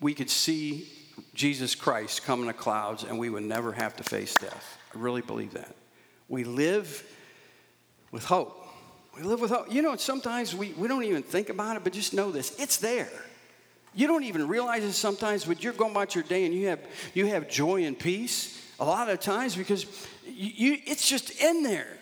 we 0.02 0.14
could 0.14 0.30
see 0.30 0.90
Jesus 1.34 1.74
Christ 1.74 2.26
come 2.26 2.42
in 2.42 2.48
the 2.48 2.54
clouds 2.54 3.04
and 3.04 3.18
we 3.18 3.30
would 3.30 3.44
never 3.44 3.72
have 3.72 3.96
to 3.96 4.04
face 4.04 4.36
death. 4.36 4.78
I 4.94 5.00
really 5.00 5.22
believe 5.22 5.54
that. 5.54 5.74
We 6.28 6.44
live 6.44 7.06
with 8.12 8.26
hope. 8.26 8.68
We 9.16 9.24
live 9.24 9.42
with 9.42 9.52
hope. 9.52 9.72
You 9.72 9.82
know, 9.82 9.96
sometimes 9.96 10.56
we, 10.56 10.74
we 10.74 10.88
don't 10.88 11.04
even 11.04 11.24
think 11.24 11.50
about 11.50 11.76
it, 11.78 11.84
but 11.84 11.94
just 11.94 12.14
know 12.14 12.32
this 12.32 12.58
it's 12.60 12.78
there. 12.78 13.10
You 13.94 14.08
don't 14.08 14.24
even 14.24 14.48
realize 14.48 14.84
it 14.84 14.94
sometimes, 14.94 15.46
but 15.46 15.64
you're 15.64 15.74
going 15.74 15.92
about 15.92 16.16
your 16.16 16.24
day 16.24 16.46
and 16.46 16.54
you 16.54 16.68
have, 16.68 16.80
you 17.14 17.26
have 17.28 17.50
joy 17.50 17.86
and 17.86 17.98
peace 17.98 18.64
a 18.80 18.86
lot 18.86 19.10
of 19.10 19.20
times 19.20 19.56
because 19.56 19.86
you, 20.26 20.72
you, 20.72 20.78
it's 20.86 21.08
just 21.08 21.42
in 21.42 21.64
there. 21.64 21.98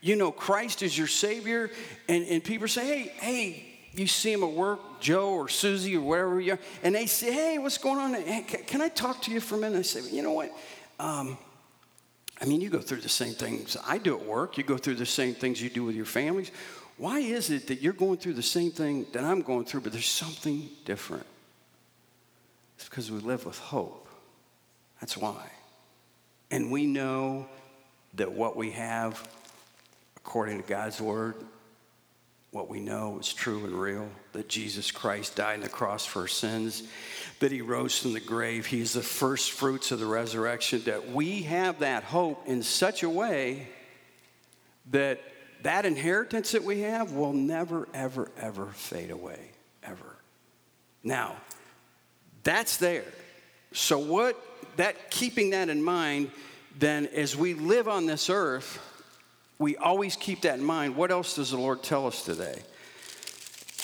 You 0.00 0.16
know, 0.16 0.32
Christ 0.32 0.82
is 0.82 0.96
your 0.96 1.06
Savior, 1.06 1.70
and, 2.08 2.24
and 2.26 2.42
people 2.42 2.66
say, 2.66 2.84
hey, 2.84 3.12
hey, 3.20 3.66
you 3.92 4.06
see 4.06 4.32
him 4.32 4.42
at 4.42 4.50
work, 4.50 4.80
Joe 5.00 5.30
or 5.30 5.48
Susie 5.48 5.96
or 5.96 6.00
whatever 6.00 6.40
you 6.40 6.54
are, 6.54 6.58
and 6.82 6.94
they 6.94 7.06
say, 7.06 7.32
hey, 7.32 7.58
what's 7.58 7.78
going 7.78 7.98
on? 7.98 8.14
Hey, 8.14 8.42
can 8.42 8.80
I 8.80 8.88
talk 8.88 9.22
to 9.22 9.30
you 9.30 9.40
for 9.40 9.56
a 9.56 9.58
minute? 9.58 9.78
I 9.78 9.82
say, 9.82 10.10
you 10.10 10.22
know 10.22 10.32
what? 10.32 10.50
Um, 10.98 11.38
I 12.42 12.44
mean, 12.44 12.60
you 12.60 12.70
go 12.70 12.80
through 12.80 13.02
the 13.02 13.08
same 13.08 13.34
things 13.34 13.76
I 13.86 13.98
do 13.98 14.18
at 14.18 14.26
work. 14.26 14.58
You 14.58 14.64
go 14.64 14.76
through 14.76 14.96
the 14.96 15.06
same 15.06 15.32
things 15.32 15.62
you 15.62 15.70
do 15.70 15.84
with 15.84 15.94
your 15.94 16.04
families. 16.04 16.50
Why 16.96 17.20
is 17.20 17.50
it 17.50 17.68
that 17.68 17.80
you're 17.80 17.92
going 17.92 18.16
through 18.16 18.34
the 18.34 18.42
same 18.42 18.72
thing 18.72 19.06
that 19.12 19.22
I'm 19.22 19.42
going 19.42 19.64
through, 19.64 19.82
but 19.82 19.92
there's 19.92 20.06
something 20.06 20.68
different? 20.84 21.24
It's 22.76 22.88
because 22.88 23.12
we 23.12 23.20
live 23.20 23.46
with 23.46 23.58
hope. 23.58 24.08
That's 25.00 25.16
why. 25.16 25.50
And 26.50 26.72
we 26.72 26.84
know 26.84 27.46
that 28.14 28.32
what 28.32 28.56
we 28.56 28.72
have, 28.72 29.26
according 30.16 30.60
to 30.60 30.68
God's 30.68 31.00
word, 31.00 31.36
what 32.52 32.68
we 32.68 32.80
know 32.80 33.18
is 33.18 33.32
true 33.32 33.64
and 33.64 33.74
real 33.74 34.08
that 34.34 34.46
Jesus 34.46 34.90
Christ 34.90 35.36
died 35.36 35.54
on 35.54 35.60
the 35.62 35.68
cross 35.70 36.04
for 36.04 36.20
our 36.20 36.28
sins, 36.28 36.82
that 37.40 37.50
he 37.50 37.62
rose 37.62 37.98
from 37.98 38.12
the 38.12 38.20
grave. 38.20 38.66
He 38.66 38.80
is 38.80 38.92
the 38.92 39.02
first 39.02 39.52
fruits 39.52 39.90
of 39.90 39.98
the 39.98 40.06
resurrection, 40.06 40.82
that 40.84 41.10
we 41.10 41.42
have 41.42 41.80
that 41.80 42.04
hope 42.04 42.46
in 42.46 42.62
such 42.62 43.02
a 43.02 43.08
way 43.08 43.68
that 44.90 45.20
that 45.62 45.86
inheritance 45.86 46.52
that 46.52 46.62
we 46.62 46.80
have 46.80 47.12
will 47.12 47.32
never, 47.32 47.88
ever, 47.94 48.30
ever 48.36 48.66
fade 48.66 49.10
away, 49.10 49.40
ever. 49.82 50.16
Now, 51.02 51.36
that's 52.42 52.76
there. 52.76 53.04
So, 53.72 53.98
what 53.98 54.36
that 54.76 55.10
keeping 55.10 55.50
that 55.50 55.70
in 55.70 55.82
mind, 55.82 56.30
then 56.78 57.06
as 57.06 57.34
we 57.34 57.54
live 57.54 57.88
on 57.88 58.06
this 58.06 58.28
earth, 58.28 58.78
we 59.62 59.76
always 59.76 60.16
keep 60.16 60.40
that 60.40 60.58
in 60.58 60.64
mind. 60.64 60.96
What 60.96 61.12
else 61.12 61.36
does 61.36 61.52
the 61.52 61.56
Lord 61.56 61.84
tell 61.84 62.08
us 62.08 62.24
today? 62.24 62.60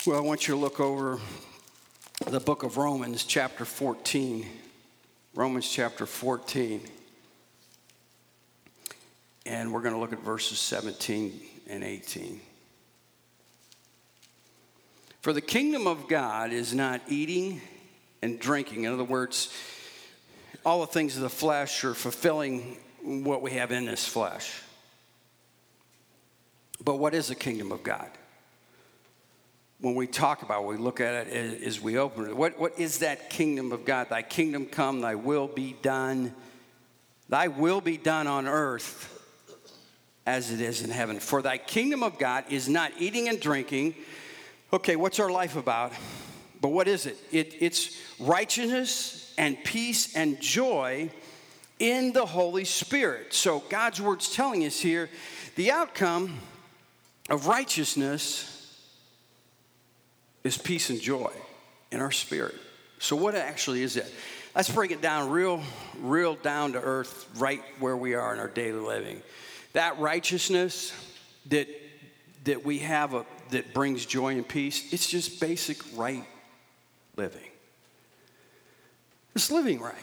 Well, 0.05 0.17
I 0.17 0.19
want 0.19 0.45
you 0.45 0.53
to 0.55 0.59
look 0.59 0.81
over 0.81 1.19
the 2.27 2.41
book 2.41 2.63
of 2.63 2.75
Romans, 2.75 3.23
chapter 3.23 3.63
14. 3.63 4.45
Romans 5.33 5.71
chapter 5.71 6.05
14. 6.05 6.81
And 9.45 9.71
we're 9.73 9.81
going 9.81 9.93
to 9.93 9.99
look 10.01 10.11
at 10.11 10.19
verses 10.19 10.59
17 10.59 11.39
and 11.69 11.81
18. 11.81 12.41
For 15.21 15.31
the 15.31 15.41
kingdom 15.41 15.87
of 15.87 16.09
God 16.09 16.51
is 16.51 16.73
not 16.73 16.99
eating 17.07 17.61
and 18.21 18.37
drinking. 18.37 18.83
In 18.83 18.93
other 18.93 19.05
words, 19.05 19.53
all 20.65 20.81
the 20.81 20.87
things 20.87 21.15
of 21.15 21.21
the 21.21 21.29
flesh 21.29 21.85
are 21.85 21.93
fulfilling 21.93 22.75
what 23.01 23.41
we 23.41 23.51
have 23.51 23.71
in 23.71 23.85
this 23.85 24.05
flesh. 24.05 24.61
But 26.83 26.95
what 26.95 27.13
is 27.13 27.27
the 27.27 27.35
kingdom 27.35 27.71
of 27.71 27.83
God? 27.83 28.09
When 29.81 29.95
we 29.95 30.07
talk 30.07 30.41
about 30.41 30.63
it, 30.63 30.67
we 30.67 30.77
look 30.77 30.99
at 30.99 31.27
it 31.27 31.63
as 31.63 31.79
we 31.79 31.97
open 31.97 32.25
it. 32.27 32.35
What, 32.35 32.59
what 32.59 32.77
is 32.77 32.99
that 32.99 33.29
kingdom 33.29 33.71
of 33.71 33.85
God? 33.85 34.09
Thy 34.09 34.21
kingdom 34.21 34.65
come, 34.65 35.01
thy 35.01 35.15
will 35.15 35.47
be 35.47 35.75
done. 35.81 36.33
Thy 37.29 37.47
will 37.47 37.79
be 37.79 37.95
done 37.95 38.27
on 38.27 38.47
earth 38.47 39.15
as 40.25 40.51
it 40.51 40.61
is 40.61 40.81
in 40.81 40.89
heaven. 40.89 41.19
For 41.19 41.41
thy 41.41 41.57
kingdom 41.57 42.03
of 42.03 42.19
God 42.19 42.43
is 42.49 42.67
not 42.67 42.91
eating 42.99 43.29
and 43.29 43.39
drinking. 43.39 43.95
Okay, 44.73 44.95
what's 44.95 45.19
our 45.19 45.31
life 45.31 45.55
about? 45.55 45.93
But 46.61 46.69
what 46.69 46.87
is 46.87 47.05
it? 47.05 47.17
it 47.31 47.55
it's 47.59 47.97
righteousness 48.19 49.33
and 49.37 49.57
peace 49.63 50.15
and 50.15 50.39
joy 50.41 51.09
in 51.79 52.11
the 52.11 52.25
Holy 52.25 52.65
Spirit. 52.65 53.33
So 53.33 53.63
God's 53.69 54.01
word's 54.01 54.35
telling 54.35 54.65
us 54.65 54.79
here 54.79 55.09
the 55.55 55.71
outcome 55.71 56.37
of 57.29 57.47
righteousness 57.47 58.45
is 60.43 60.57
peace 60.57 60.89
and 60.89 60.99
joy 60.99 61.31
in 61.91 62.01
our 62.01 62.11
spirit. 62.11 62.55
So, 62.99 63.15
what 63.15 63.35
actually 63.35 63.83
is 63.83 63.95
that? 63.95 64.09
Let's 64.55 64.69
break 64.69 64.91
it 64.91 65.01
down 65.01 65.29
real, 65.29 65.61
real 66.01 66.35
down 66.35 66.73
to 66.73 66.81
earth, 66.81 67.29
right 67.37 67.61
where 67.79 67.95
we 67.95 68.15
are 68.15 68.33
in 68.33 68.39
our 68.39 68.47
daily 68.47 68.79
living. 68.79 69.21
That 69.73 69.99
righteousness 69.99 70.91
that 71.47 71.67
that 72.45 72.65
we 72.65 72.79
have 72.79 73.13
a, 73.13 73.25
that 73.51 73.73
brings 73.73 74.05
joy 74.05 74.33
and 74.33 74.47
peace, 74.47 74.93
it's 74.93 75.07
just 75.07 75.39
basic 75.39 75.77
right 75.95 76.25
living. 77.15 77.41
It's 79.35 79.51
living 79.51 79.79
right. 79.79 79.95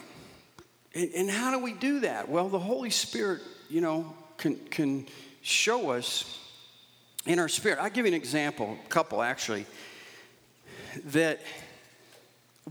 And, 0.94 1.10
and 1.14 1.30
how 1.30 1.50
do 1.50 1.58
we 1.58 1.72
do 1.72 2.00
that? 2.00 2.28
Well, 2.28 2.48
the 2.48 2.58
Holy 2.58 2.90
Spirit, 2.90 3.42
you 3.68 3.80
know, 3.80 4.14
can, 4.36 4.56
can 4.70 5.06
show 5.42 5.90
us 5.90 6.40
in 7.26 7.38
our 7.38 7.48
spirit. 7.48 7.78
I'll 7.80 7.90
give 7.90 8.06
you 8.06 8.12
an 8.12 8.16
example, 8.16 8.78
a 8.84 8.88
couple 8.88 9.22
actually, 9.22 9.66
that 11.06 11.40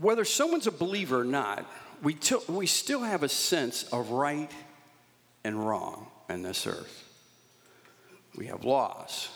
whether 0.00 0.24
someone's 0.24 0.66
a 0.66 0.72
believer 0.72 1.20
or 1.20 1.24
not, 1.24 1.64
we, 2.02 2.14
t- 2.14 2.36
we 2.48 2.66
still 2.66 3.02
have 3.02 3.22
a 3.22 3.28
sense 3.28 3.84
of 3.84 4.10
right 4.10 4.50
and 5.44 5.66
wrong 5.66 6.06
in 6.28 6.42
this 6.42 6.66
earth. 6.66 7.04
We 8.36 8.46
have 8.46 8.64
laws, 8.64 9.30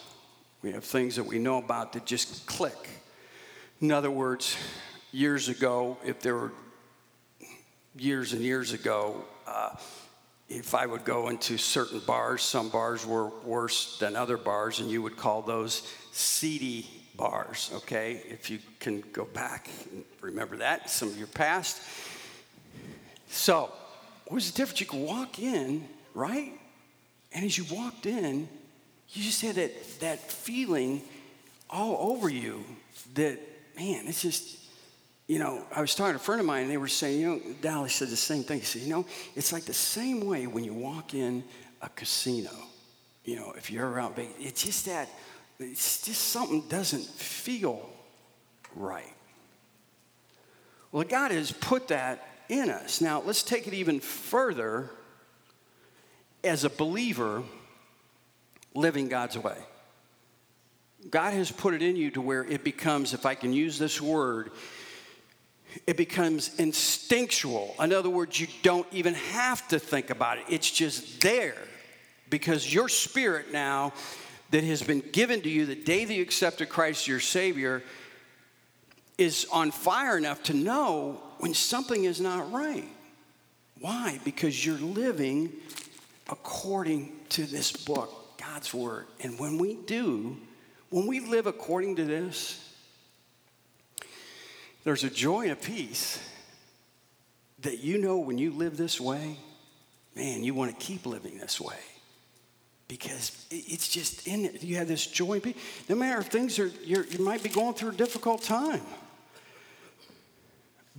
we 0.63 0.73
have 0.73 0.85
things 0.85 1.17
that 1.17 1.25
we 1.25 1.39
know 1.39 1.59
about 1.59 1.95
that 1.95 2.05
just 2.05 2.47
click. 2.47 2.89
In 3.81 3.93
other 3.93 4.11
words, 4.11 4.57
years 5.13 5.49
ago, 5.49 5.97
if 6.05 6.21
there 6.21 6.35
were 6.35 6.53
years 7.97 8.35
and 8.35 8.43
years 8.43 8.73
ago, 8.73 9.25
uh, 9.47 9.71
if 10.51 10.75
I 10.75 10.85
would 10.85 11.05
go 11.05 11.29
into 11.29 11.57
certain 11.57 12.01
bars, 12.01 12.43
some 12.43 12.69
bars 12.71 13.07
were 13.07 13.29
worse 13.45 13.99
than 13.99 14.17
other 14.17 14.37
bars, 14.37 14.81
and 14.81 14.91
you 14.91 15.01
would 15.01 15.17
call 15.17 15.43
those 15.43 15.89
seedy 16.11 16.87
bars, 17.15 17.71
okay? 17.73 18.21
If 18.29 18.51
you 18.51 18.59
can 18.81 19.05
go 19.13 19.25
back 19.27 19.71
and 19.93 20.05
remember 20.21 20.57
that, 20.57 20.91
some 20.91 21.09
of 21.09 21.17
your 21.17 21.29
past. 21.29 21.81
So, 23.29 23.71
what 24.25 24.35
was 24.35 24.51
the 24.51 24.57
difference? 24.57 24.81
You 24.81 24.87
could 24.87 25.07
walk 25.07 25.39
in, 25.39 25.89
right? 26.15 26.53
And 27.33 27.45
as 27.45 27.57
you 27.57 27.65
walked 27.71 28.07
in, 28.07 28.49
you 29.11 29.23
just 29.23 29.43
had 29.43 29.55
that, 29.55 30.01
that 30.01 30.19
feeling 30.19 31.03
all 31.69 32.13
over 32.13 32.29
you 32.29 32.65
that, 33.15 33.39
man, 33.77 34.09
it's 34.09 34.23
just, 34.23 34.60
you 35.31 35.39
know, 35.39 35.63
I 35.73 35.81
was 35.81 35.95
talking 35.95 36.15
to 36.15 36.17
a 36.17 36.19
friend 36.19 36.41
of 36.41 36.47
mine, 36.49 36.63
and 36.63 36.71
they 36.73 36.77
were 36.77 36.89
saying, 36.89 37.21
you 37.21 37.29
know, 37.29 37.41
Dallas 37.63 37.95
said 37.95 38.09
the 38.09 38.17
same 38.17 38.43
thing. 38.43 38.59
He 38.59 38.65
said, 38.65 38.83
you 38.83 38.89
know, 38.89 39.07
it's 39.37 39.53
like 39.53 39.63
the 39.63 39.73
same 39.73 40.27
way 40.27 40.49
when 40.49 40.65
you 40.65 40.75
walk 40.75 41.15
in 41.15 41.45
a 41.83 41.89
casino. 41.89 42.51
You 43.25 43.37
know, 43.37 43.53
if 43.57 43.71
you're 43.71 43.89
around, 43.89 44.15
it's 44.41 44.65
just 44.65 44.87
that, 44.87 45.09
it's 45.61 46.03
just 46.03 46.21
something 46.21 46.65
doesn't 46.69 47.05
feel 47.05 47.89
right. 48.75 49.15
Well, 50.91 51.05
God 51.05 51.31
has 51.31 51.53
put 51.53 51.87
that 51.89 52.27
in 52.49 52.69
us. 52.69 53.01
Now, 53.01 53.23
let's 53.25 53.45
take 53.45 53.69
it 53.69 53.75
even 53.75 54.01
further 54.01 54.91
as 56.43 56.65
a 56.65 56.71
believer 56.71 57.45
living 58.75 59.09
God's 59.09 59.39
way. 59.39 59.59
God 61.09 61.35
has 61.35 61.53
put 61.53 61.73
it 61.73 61.83
in 61.83 61.95
you 61.95 62.11
to 62.11 62.21
where 62.21 62.43
it 62.43 62.65
becomes, 62.65 63.15
if 63.15 63.25
I 63.25 63.37
can 63.37 63.53
use 63.53 63.79
this 63.79 64.01
word, 64.01 64.51
it 65.87 65.97
becomes 65.97 66.55
instinctual. 66.59 67.75
In 67.81 67.93
other 67.93 68.11
words, 68.11 68.39
you 68.41 68.47
don't 68.63 68.87
even 68.93 69.15
have 69.15 69.67
to 69.69 69.79
think 69.79 70.11
about 70.11 70.39
it, 70.39 70.45
it's 70.49 70.71
just 70.71 71.21
there 71.21 71.57
because 72.31 72.73
your 72.73 72.89
spirit 72.89 73.53
now 73.53 73.93
that 74.51 74.65
has 74.65 74.83
been 74.83 75.03
given 75.13 75.41
to 75.43 75.49
you 75.49 75.67
the 75.67 75.75
day 75.75 76.05
that 76.05 76.15
you 76.15 76.23
accepted 76.23 76.69
Christ 76.69 77.07
your 77.07 77.21
Savior 77.21 77.83
is 79.19 79.47
on 79.53 79.71
fire 79.71 80.17
enough 80.17 80.43
to 80.45 80.55
know 80.55 81.21
when 81.39 81.55
something 81.55 82.05
is 82.05 82.21
not 82.21 82.51
right. 82.51 82.89
Why? 83.81 84.19
Because 84.25 84.65
you're 84.65 84.79
living 84.79 85.53
according 86.29 87.13
to 87.31 87.45
this 87.45 87.73
book, 87.73 88.39
God's 88.39 88.73
Word. 88.73 89.07
And 89.21 89.39
when 89.39 89.59
we 89.59 89.75
do, 89.75 90.37
when 90.91 91.07
we 91.07 91.21
live 91.21 91.47
according 91.47 91.97
to 91.97 92.05
this, 92.05 92.70
there's 94.85 95.05
a 95.05 95.11
joy 95.11 95.43
and 95.43 95.53
a 95.53 95.57
peace 95.57 96.19
that 97.61 97.79
you 97.79 97.99
know 97.99 98.19
when 98.19 98.39
you 98.39 98.51
live 98.53 98.77
this 98.77 99.01
way, 99.01 99.37
man, 100.17 100.43
you 100.43 100.55
want 100.55 100.79
to 100.79 100.85
keep 100.85 101.07
living 101.07 101.39
this 101.39 101.61
way. 101.61 101.77
Because 102.89 103.47
it's 103.51 103.89
just 103.89 104.27
in 104.27 104.47
it. 104.47 104.65
You 104.65 104.77
have 104.77 104.89
this 104.89 105.07
joy 105.07 105.35
and 105.35 105.43
peace. 105.43 105.57
No 105.89 105.95
matter 105.95 106.21
if 106.21 106.27
things 106.27 106.59
are, 106.59 106.67
you 106.67 107.05
might 107.21 107.43
be 107.43 107.49
going 107.49 107.75
through 107.75 107.91
a 107.91 107.95
difficult 107.95 108.43
time. 108.43 108.81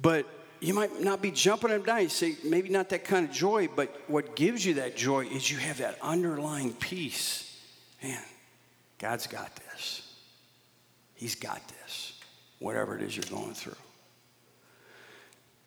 But 0.02 0.26
you 0.62 0.74
might 0.74 1.02
not 1.02 1.22
be 1.22 1.32
jumping 1.32 1.72
up 1.72 1.78
and 1.78 1.86
down. 1.86 2.04
You 2.04 2.10
say, 2.10 2.38
maybe 2.46 2.70
not 2.70 2.90
that 2.90 3.04
kind 3.04 3.28
of 3.28 3.34
joy, 3.34 3.68
but 3.76 3.94
what 4.08 4.36
gives 4.36 4.66
you 4.66 4.76
that 4.76 4.96
joy 4.96 5.26
is 5.26 5.52
you 5.52 5.58
have 5.58 5.80
that 5.80 5.98
underlying 6.02 6.74
peace. 6.74 7.60
Man, 8.02 8.22
God's 8.98 9.28
got 9.28 9.54
this. 9.56 10.16
He's 11.16 11.36
got 11.36 11.62
this, 11.68 12.11
whatever 12.62 12.96
it 12.96 13.02
is 13.02 13.18
you're 13.18 13.26
going 13.30 13.54
through. 13.54 13.76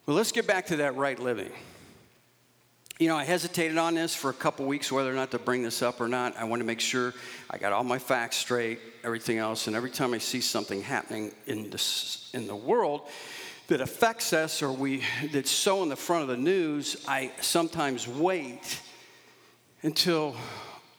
Well, 0.06 0.16
let's 0.16 0.32
get 0.32 0.46
back 0.46 0.66
to 0.66 0.76
that 0.76 0.96
right 0.96 1.18
living. 1.18 1.50
You 2.98 3.08
know, 3.08 3.16
I 3.16 3.24
hesitated 3.24 3.76
on 3.76 3.96
this 3.96 4.14
for 4.14 4.30
a 4.30 4.34
couple 4.34 4.64
weeks 4.66 4.92
whether 4.92 5.10
or 5.10 5.14
not 5.14 5.32
to 5.32 5.38
bring 5.38 5.64
this 5.64 5.82
up 5.82 6.00
or 6.00 6.06
not. 6.06 6.36
I 6.36 6.44
want 6.44 6.60
to 6.60 6.66
make 6.66 6.80
sure 6.80 7.12
I 7.50 7.58
got 7.58 7.72
all 7.72 7.82
my 7.82 7.98
facts 7.98 8.36
straight, 8.36 8.78
everything 9.02 9.38
else, 9.38 9.66
and 9.66 9.74
every 9.74 9.90
time 9.90 10.14
I 10.14 10.18
see 10.18 10.40
something 10.40 10.80
happening 10.80 11.32
in, 11.46 11.70
this, 11.70 12.30
in 12.32 12.46
the 12.46 12.54
world, 12.54 13.02
that 13.66 13.80
affects 13.80 14.32
us 14.32 14.62
or 14.62 14.70
we 14.70 15.02
that's 15.32 15.50
so 15.50 15.82
in 15.82 15.88
the 15.88 15.96
front 15.96 16.22
of 16.22 16.28
the 16.28 16.36
news, 16.36 17.02
I 17.08 17.32
sometimes 17.40 18.06
wait 18.06 18.80
until 19.82 20.36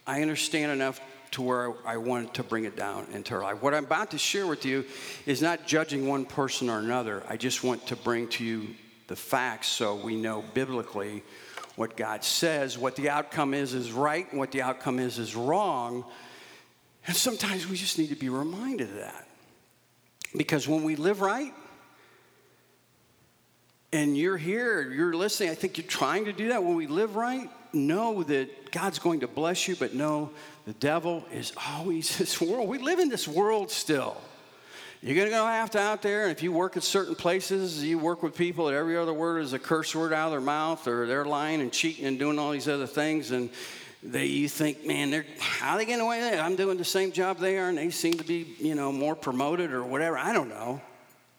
I 0.05 0.21
understand 0.21 0.71
enough 0.71 0.99
to 1.36 1.42
where 1.42 1.74
I 1.86 1.98
want 1.98 2.34
to 2.36 2.44
bring 2.44 2.63
it 2.63 2.77
down 2.77 3.08
into 3.12 3.34
our 3.34 3.44
life. 3.44 3.62
What 3.62 3.74
I'm 3.74 3.84
about 3.84 4.12
to 4.12 4.18
share 4.18 4.48
with 4.48 4.63
you 4.63 4.86
is 5.25 5.42
not 5.42 5.68
judging 5.68 6.08
one 6.08 6.24
person 6.24 6.70
or 6.70 6.80
another. 6.80 7.24
I 7.27 7.36
just 7.36 7.62
want 7.62 7.86
to 7.88 7.98
bring 7.98 8.30
to 8.30 8.44
you 8.46 8.70
the 9.08 9.18
facts 9.18 9.68
so 9.68 9.96
we 9.96 10.15
know 10.15 10.46
biblically 10.54 11.24
what 11.75 11.98
God 11.98 12.24
says, 12.24 12.77
what 12.77 12.96
the 12.96 13.10
outcome 13.10 13.54
is 13.54 13.74
is 13.74 13.92
right, 13.92 14.30
and 14.32 14.39
what 14.39 14.51
the 14.54 14.62
outcome 14.62 14.98
is 14.98 15.20
is 15.20 15.36
wrong. 15.36 16.06
And 17.06 17.15
sometimes 17.15 17.68
we 17.68 17.75
just 17.75 18.00
need 18.00 18.10
to 18.10 18.15
be 18.15 18.30
reminded 18.30 18.88
of 18.88 18.96
that. 18.96 19.27
Because 20.38 20.70
when 20.70 20.84
we 20.84 20.96
live 20.96 21.20
right, 21.20 21.54
and 23.92 24.18
you're 24.18 24.38
here, 24.38 24.89
you're 24.89 25.13
listening, 25.13 25.50
I 25.50 25.56
think 25.56 25.77
you're 25.77 25.86
trying 25.86 26.25
to 26.25 26.34
do 26.34 26.48
that. 26.50 26.63
When 26.63 26.75
we 26.75 26.88
live 26.88 27.18
right, 27.18 27.50
know 27.74 28.24
that 28.24 28.72
God's 28.72 29.00
going 29.00 29.20
to 29.20 29.27
bless 29.27 29.68
you, 29.68 29.75
but 29.75 29.94
know 29.94 30.32
the 30.65 30.74
devil 30.74 31.24
is 31.31 31.53
always 31.67 32.17
this 32.17 32.41
world. 32.41 32.67
We 32.67 32.77
live 32.77 33.00
in 33.00 33.10
this 33.10 33.27
world 33.27 33.72
still. 33.72 34.17
You're 35.01 35.15
going 35.15 35.27
to 35.27 35.31
go 35.31 35.45
have 35.45 35.69
to 35.72 35.79
out 35.79 36.01
there, 36.01 36.24
and 36.24 36.31
if 36.31 36.41
you 36.41 36.51
work 36.51 36.77
at 36.77 36.84
certain 36.84 37.13
places, 37.13 37.84
you 37.84 38.00
work 38.00 38.24
with 38.24 38.36
people 38.36 38.65
that 38.65 38.74
every 38.74 38.98
other 38.98 39.13
word 39.13 39.39
is 39.39 39.53
a 39.53 39.60
curse 39.60 39.93
word 39.93 40.13
out 40.13 40.27
of 40.27 40.31
their 40.31 40.41
mouth, 40.41 40.88
or 40.88 41.05
they're 41.05 41.25
lying 41.25 41.62
and 41.62 41.72
cheating 41.72 42.05
and 42.05 42.17
doing 42.17 42.39
all 42.39 42.51
these 42.51 42.67
other 42.67 42.88
things, 42.88 43.29
and 43.29 43.51
they, 44.01 44.25
you 44.25 44.50
think, 44.50 44.86
man, 44.86 45.12
they're, 45.12 45.25
how 45.39 45.74
are 45.74 45.77
they 45.77 45.86
getting 45.86 46.03
away 46.03 46.22
with 46.22 46.31
that? 46.31 46.39
I'm 46.39 46.55
doing 46.55 46.77
the 46.77 46.86
same 46.86 47.12
job 47.12 47.38
they 47.38 47.57
are, 47.57 47.69
and 47.69 47.77
they 47.77 47.89
seem 47.91 48.15
to 48.15 48.24
be, 48.24 48.55
you 48.60 48.74
know, 48.74 48.91
more 48.91 49.15
promoted 49.15 49.72
or 49.72 49.84
whatever. 49.84 50.17
I 50.17 50.34
don't 50.34 50.50
know. 50.50 50.81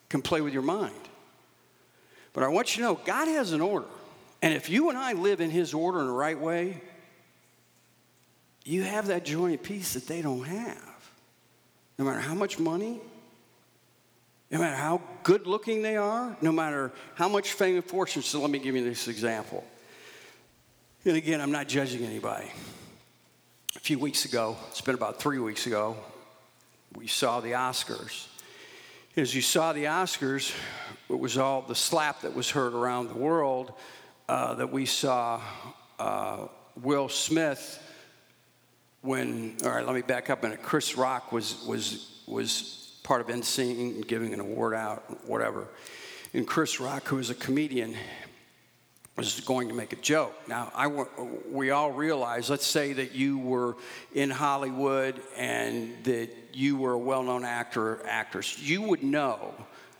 Can 0.08 0.22
play 0.22 0.40
with 0.40 0.52
your 0.52 0.62
mind. 0.62 0.94
But 2.32 2.44
I 2.44 2.48
want 2.48 2.76
you 2.76 2.82
to 2.82 2.88
know 2.88 3.00
God 3.04 3.26
has 3.28 3.52
an 3.52 3.60
order. 3.60 3.86
And 4.42 4.54
if 4.54 4.68
you 4.70 4.90
and 4.90 4.98
I 4.98 5.14
live 5.14 5.40
in 5.40 5.50
His 5.50 5.74
order 5.74 6.00
in 6.00 6.06
the 6.06 6.12
right 6.12 6.38
way, 6.38 6.80
you 8.66 8.82
have 8.82 9.06
that 9.06 9.24
joy 9.24 9.52
and 9.52 9.62
peace 9.62 9.94
that 9.94 10.08
they 10.08 10.20
don't 10.20 10.44
have. 10.44 11.10
No 11.98 12.04
matter 12.04 12.18
how 12.18 12.34
much 12.34 12.58
money, 12.58 13.00
no 14.50 14.58
matter 14.58 14.74
how 14.74 15.00
good 15.22 15.46
looking 15.46 15.82
they 15.82 15.96
are, 15.96 16.36
no 16.42 16.50
matter 16.50 16.90
how 17.14 17.28
much 17.28 17.52
fame 17.52 17.76
and 17.76 17.84
fortune. 17.84 18.22
So 18.22 18.40
let 18.40 18.50
me 18.50 18.58
give 18.58 18.74
you 18.74 18.82
this 18.82 19.06
example. 19.06 19.64
And 21.04 21.16
again, 21.16 21.40
I'm 21.40 21.52
not 21.52 21.68
judging 21.68 22.04
anybody. 22.04 22.50
A 23.76 23.78
few 23.78 24.00
weeks 24.00 24.24
ago, 24.24 24.56
it's 24.70 24.80
been 24.80 24.96
about 24.96 25.20
three 25.20 25.38
weeks 25.38 25.68
ago, 25.68 25.96
we 26.96 27.06
saw 27.06 27.40
the 27.40 27.52
Oscars. 27.52 28.26
As 29.16 29.32
you 29.32 29.42
saw 29.42 29.72
the 29.74 29.84
Oscars, 29.84 30.52
it 31.08 31.18
was 31.18 31.38
all 31.38 31.62
the 31.62 31.74
slap 31.76 32.22
that 32.22 32.34
was 32.34 32.50
heard 32.50 32.74
around 32.74 33.08
the 33.08 33.18
world 33.18 33.72
uh, 34.28 34.54
that 34.54 34.72
we 34.72 34.86
saw 34.86 35.40
uh, 36.00 36.48
Will 36.82 37.08
Smith 37.08 37.80
when, 39.02 39.56
all 39.64 39.70
right, 39.70 39.86
let 39.86 39.94
me 39.94 40.02
back 40.02 40.30
up 40.30 40.42
a 40.42 40.48
minute. 40.48 40.62
Chris 40.62 40.96
Rock 40.96 41.32
was, 41.32 41.64
was, 41.66 42.22
was 42.26 42.98
part 43.02 43.20
of 43.20 43.28
NSYNC 43.28 43.96
and 43.96 44.08
giving 44.08 44.34
an 44.34 44.40
award 44.40 44.74
out, 44.74 45.26
whatever. 45.28 45.68
And 46.34 46.46
Chris 46.46 46.80
Rock, 46.80 47.06
who 47.06 47.18
is 47.18 47.30
a 47.30 47.34
comedian, 47.34 47.96
was 49.16 49.40
going 49.40 49.68
to 49.68 49.74
make 49.74 49.92
a 49.92 49.96
joke. 49.96 50.34
Now, 50.46 50.70
I, 50.74 50.88
we 51.50 51.70
all 51.70 51.90
realize, 51.90 52.50
let's 52.50 52.66
say 52.66 52.92
that 52.94 53.14
you 53.14 53.38
were 53.38 53.76
in 54.12 54.28
Hollywood 54.28 55.20
and 55.36 56.04
that 56.04 56.30
you 56.52 56.76
were 56.76 56.92
a 56.92 56.98
well 56.98 57.22
known 57.22 57.44
actor 57.44 58.04
actress. 58.06 58.58
You 58.58 58.82
would 58.82 59.02
know 59.02 59.54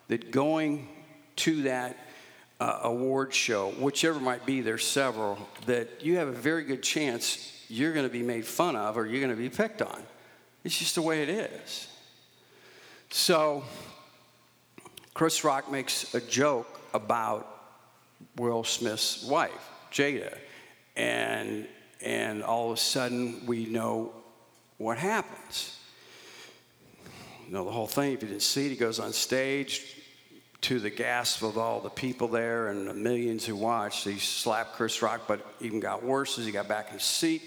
that 0.08 0.30
going 0.30 0.88
to 1.36 1.62
that 1.62 1.96
uh, 2.60 2.80
award 2.82 3.32
show, 3.32 3.70
whichever 3.72 4.20
might 4.20 4.44
be, 4.44 4.60
there's 4.60 4.86
several, 4.86 5.38
that 5.66 6.04
you 6.04 6.16
have 6.16 6.28
a 6.28 6.32
very 6.32 6.64
good 6.64 6.82
chance 6.82 7.52
you're 7.68 7.92
going 7.92 8.06
to 8.06 8.12
be 8.12 8.22
made 8.22 8.46
fun 8.46 8.76
of 8.76 8.96
or 8.96 9.06
you're 9.06 9.20
going 9.20 9.34
to 9.34 9.40
be 9.40 9.48
picked 9.48 9.82
on. 9.82 10.02
It's 10.64 10.78
just 10.78 10.94
the 10.94 11.02
way 11.02 11.22
it 11.22 11.28
is. 11.28 11.88
So, 13.10 13.64
Chris 15.14 15.44
Rock 15.44 15.70
makes 15.70 16.14
a 16.14 16.20
joke 16.20 16.80
about 16.92 17.46
Will 18.36 18.64
Smith's 18.64 19.24
wife, 19.24 19.70
Jada, 19.92 20.36
and 20.96 21.66
and 22.02 22.42
all 22.42 22.70
of 22.70 22.76
a 22.76 22.80
sudden 22.80 23.46
we 23.46 23.66
know 23.66 24.12
what 24.78 24.98
happens. 24.98 25.78
You 27.46 27.54
know 27.54 27.64
the 27.64 27.70
whole 27.70 27.86
thing. 27.86 28.12
If 28.12 28.22
you 28.22 28.28
didn't 28.28 28.42
see 28.42 28.66
it, 28.66 28.70
he 28.70 28.76
goes 28.76 28.98
on 28.98 29.12
stage, 29.12 29.96
to 30.66 30.80
the 30.80 30.90
gasp 30.90 31.42
of 31.42 31.56
all 31.56 31.80
the 31.80 31.88
people 31.88 32.26
there 32.26 32.66
and 32.68 32.88
the 32.88 32.94
millions 32.94 33.46
who 33.46 33.54
watched. 33.54 34.02
He 34.04 34.18
slapped 34.18 34.72
Chris 34.72 35.00
Rock, 35.00 35.20
but 35.28 35.46
even 35.60 35.78
got 35.78 36.02
worse 36.02 36.40
as 36.40 36.44
he 36.44 36.50
got 36.50 36.66
back 36.66 36.88
in 36.88 36.94
his 36.94 37.04
seat. 37.04 37.42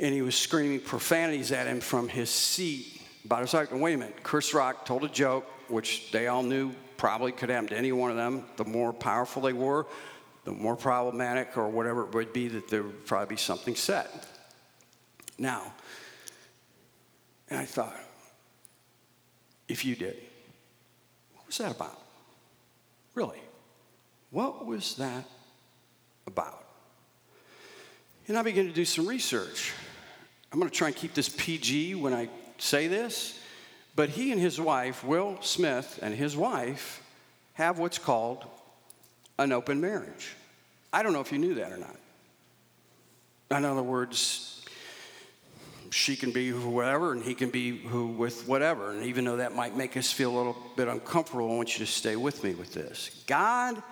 And 0.00 0.14
he 0.14 0.22
was 0.22 0.34
screaming 0.34 0.80
profanities 0.80 1.52
at 1.52 1.66
him 1.66 1.80
from 1.80 2.08
his 2.08 2.30
seat 2.30 3.02
about 3.26 3.42
his 3.42 3.52
life. 3.52 3.70
Wait 3.70 3.92
a 3.92 3.96
minute, 3.98 4.22
Chris 4.22 4.54
Rock 4.54 4.86
told 4.86 5.04
a 5.04 5.10
joke, 5.10 5.44
which 5.68 6.10
they 6.10 6.28
all 6.28 6.42
knew 6.42 6.72
probably 6.96 7.32
could 7.32 7.50
happen 7.50 7.68
to 7.68 7.76
any 7.76 7.92
one 7.92 8.10
of 8.10 8.16
them. 8.16 8.46
The 8.56 8.64
more 8.64 8.94
powerful 8.94 9.42
they 9.42 9.52
were, 9.52 9.86
the 10.44 10.52
more 10.52 10.74
problematic 10.74 11.58
or 11.58 11.68
whatever 11.68 12.04
it 12.04 12.14
would 12.14 12.32
be 12.32 12.48
that 12.48 12.68
there 12.68 12.82
would 12.82 13.04
probably 13.04 13.34
be 13.34 13.38
something 13.38 13.74
said. 13.74 14.08
Now, 15.36 15.74
and 17.50 17.60
I 17.60 17.66
thought, 17.66 18.00
if 19.68 19.84
you 19.84 19.94
did, 19.94 20.16
what 21.34 21.46
was 21.46 21.58
that 21.58 21.72
about? 21.72 22.07
Really, 23.18 23.42
what 24.30 24.64
was 24.64 24.94
that 24.94 25.24
about? 26.28 26.64
And 28.28 28.38
I 28.38 28.42
began 28.42 28.66
to 28.68 28.72
do 28.72 28.84
some 28.84 29.08
research. 29.08 29.72
I'm 30.52 30.60
going 30.60 30.70
to 30.70 30.76
try 30.76 30.86
and 30.86 30.94
keep 30.94 31.14
this 31.14 31.28
PG 31.28 31.96
when 31.96 32.14
I 32.14 32.28
say 32.58 32.86
this, 32.86 33.36
but 33.96 34.08
he 34.08 34.30
and 34.30 34.40
his 34.40 34.60
wife, 34.60 35.02
Will 35.02 35.36
Smith, 35.40 35.98
and 36.00 36.14
his 36.14 36.36
wife 36.36 37.02
have 37.54 37.80
what's 37.80 37.98
called 37.98 38.44
an 39.36 39.50
open 39.50 39.80
marriage. 39.80 40.36
I 40.92 41.02
don't 41.02 41.12
know 41.12 41.20
if 41.20 41.32
you 41.32 41.38
knew 41.38 41.54
that 41.54 41.72
or 41.72 41.78
not. 41.78 41.96
In 43.50 43.64
other 43.64 43.82
words, 43.82 44.57
she 45.90 46.16
can 46.16 46.30
be 46.32 46.48
whoever 46.48 47.12
and 47.12 47.22
he 47.22 47.34
can 47.34 47.50
be 47.50 47.78
who 47.78 48.08
with 48.08 48.46
whatever. 48.46 48.90
And 48.90 49.04
even 49.04 49.24
though 49.24 49.36
that 49.36 49.54
might 49.54 49.76
make 49.76 49.96
us 49.96 50.12
feel 50.12 50.34
a 50.34 50.36
little 50.36 50.56
bit 50.76 50.88
uncomfortable, 50.88 51.50
I 51.50 51.54
want 51.54 51.78
you 51.78 51.84
to 51.84 51.90
stay 51.90 52.16
with 52.16 52.44
me 52.44 52.54
with 52.54 52.72
this. 52.72 53.22
God 53.26 53.82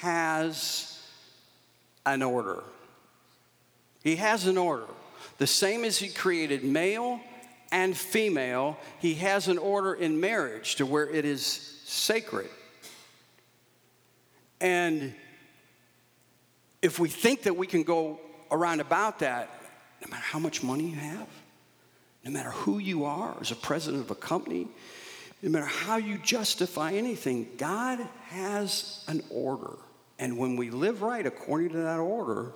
has 0.00 1.00
an 2.06 2.22
order. 2.22 2.62
He 4.02 4.16
has 4.16 4.46
an 4.46 4.58
order. 4.58 4.86
The 5.38 5.46
same 5.46 5.84
as 5.84 5.98
he 5.98 6.08
created 6.08 6.64
male 6.64 7.20
and 7.70 7.96
female, 7.96 8.76
he 8.98 9.14
has 9.14 9.48
an 9.48 9.58
order 9.58 9.94
in 9.94 10.20
marriage 10.20 10.76
to 10.76 10.86
where 10.86 11.08
it 11.08 11.24
is 11.24 11.42
sacred. 11.84 12.48
And 14.60 15.14
if 16.82 16.98
we 16.98 17.08
think 17.08 17.42
that 17.42 17.56
we 17.56 17.66
can 17.66 17.82
go 17.82 18.20
around 18.50 18.80
about 18.80 19.20
that, 19.20 19.50
no 20.04 20.10
matter 20.10 20.22
how 20.22 20.38
much 20.38 20.62
money 20.62 20.90
you 20.90 20.96
have, 20.96 21.28
no 22.24 22.30
matter 22.30 22.50
who 22.50 22.78
you 22.78 23.04
are 23.04 23.36
as 23.40 23.50
a 23.50 23.56
president 23.56 24.02
of 24.02 24.10
a 24.10 24.14
company, 24.14 24.68
no 25.42 25.50
matter 25.50 25.66
how 25.66 25.96
you 25.96 26.18
justify 26.18 26.92
anything, 26.92 27.48
God 27.56 27.98
has 28.28 29.04
an 29.08 29.22
order. 29.30 29.76
And 30.18 30.38
when 30.38 30.56
we 30.56 30.70
live 30.70 31.02
right 31.02 31.26
according 31.26 31.70
to 31.70 31.78
that 31.78 31.98
order, 31.98 32.52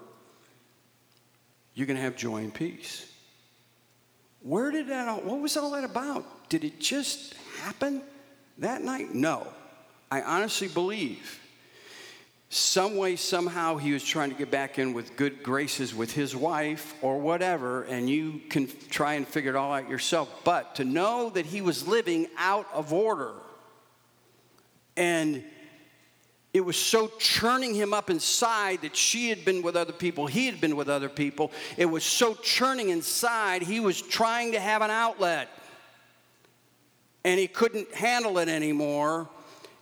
you're 1.75 1.87
going 1.87 1.97
to 1.97 2.03
have 2.03 2.17
joy 2.17 2.39
and 2.39 2.55
peace. 2.55 3.13
Where 4.41 4.71
did 4.71 4.89
that 4.89 5.09
all, 5.09 5.21
what 5.21 5.41
was 5.41 5.57
all 5.57 5.73
that 5.73 5.83
about? 5.83 6.49
Did 6.49 6.63
it 6.63 6.79
just 6.79 7.35
happen 7.61 8.03
that 8.59 8.83
night? 8.83 9.15
No. 9.15 9.47
I 10.11 10.23
honestly 10.23 10.69
believe 10.69 11.41
some 12.49 12.97
way, 12.97 13.17
somehow, 13.17 13.77
he 13.77 13.93
was 13.93 14.05
trying 14.05 14.31
to 14.31 14.37
get 14.37 14.51
back 14.51 14.79
in 14.79 14.95
with 14.95 15.17
good 15.17 15.43
graces 15.43 15.95
with 15.95 16.13
his 16.13 16.37
wife 16.37 16.95
or 17.03 17.19
whatever, 17.19 17.83
and 17.85 18.09
you 18.09 18.41
can 18.49 18.69
try 18.89 19.15
and 19.15 19.27
figure 19.27 19.51
it 19.51 19.57
all 19.57 19.73
out 19.73 19.91
yourself. 19.91 20.33
But 20.45 20.77
to 20.77 20.85
know 20.85 21.31
that 21.31 21.47
he 21.47 21.61
was 21.61 21.89
living 21.89 22.29
out 22.39 22.69
of 22.73 22.93
order 22.93 23.33
and 24.97 25.45
it 26.55 26.65
was 26.65 26.79
so 26.79 27.09
churning 27.19 27.75
him 27.75 27.93
up 27.93 28.09
inside 28.09 28.81
that 28.81 28.97
she 28.97 29.29
had 29.29 29.45
been 29.45 29.61
with 29.61 29.77
other 29.77 29.93
people, 29.93 30.27
he 30.27 30.47
had 30.47 30.59
been 30.59 30.75
with 30.75 30.89
other 30.89 31.11
people. 31.11 31.53
It 31.77 31.85
was 31.85 32.03
so 32.03 32.33
churning 32.35 32.89
inside, 32.89 33.63
he 33.63 33.79
was 33.79 34.01
trying 34.01 34.53
to 34.53 34.61
have 34.61 34.81
an 34.81 34.91
outlet. 34.91 35.51
And 37.25 37.39
he 37.39 37.47
couldn't 37.47 37.93
handle 37.93 38.39
it 38.39 38.49
anymore, 38.49 39.29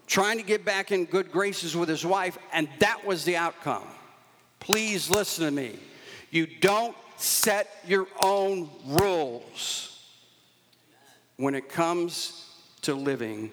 trying 0.06 0.38
to 0.38 0.44
get 0.44 0.64
back 0.64 0.92
in 0.92 1.04
good 1.04 1.32
graces 1.32 1.76
with 1.76 1.88
his 1.88 2.04
wife, 2.04 2.38
and 2.52 2.68
that 2.80 3.04
was 3.04 3.24
the 3.24 3.36
outcome. 3.36 3.84
Please 4.60 5.10
listen 5.10 5.44
to 5.44 5.50
me. 5.50 5.78
You 6.30 6.46
don't 6.46 6.96
set 7.16 7.68
your 7.86 8.06
own 8.20 8.68
rules 8.86 9.90
when 11.36 11.54
it 11.54 11.68
comes 11.68 12.48
to 12.82 12.94
living 12.94 13.50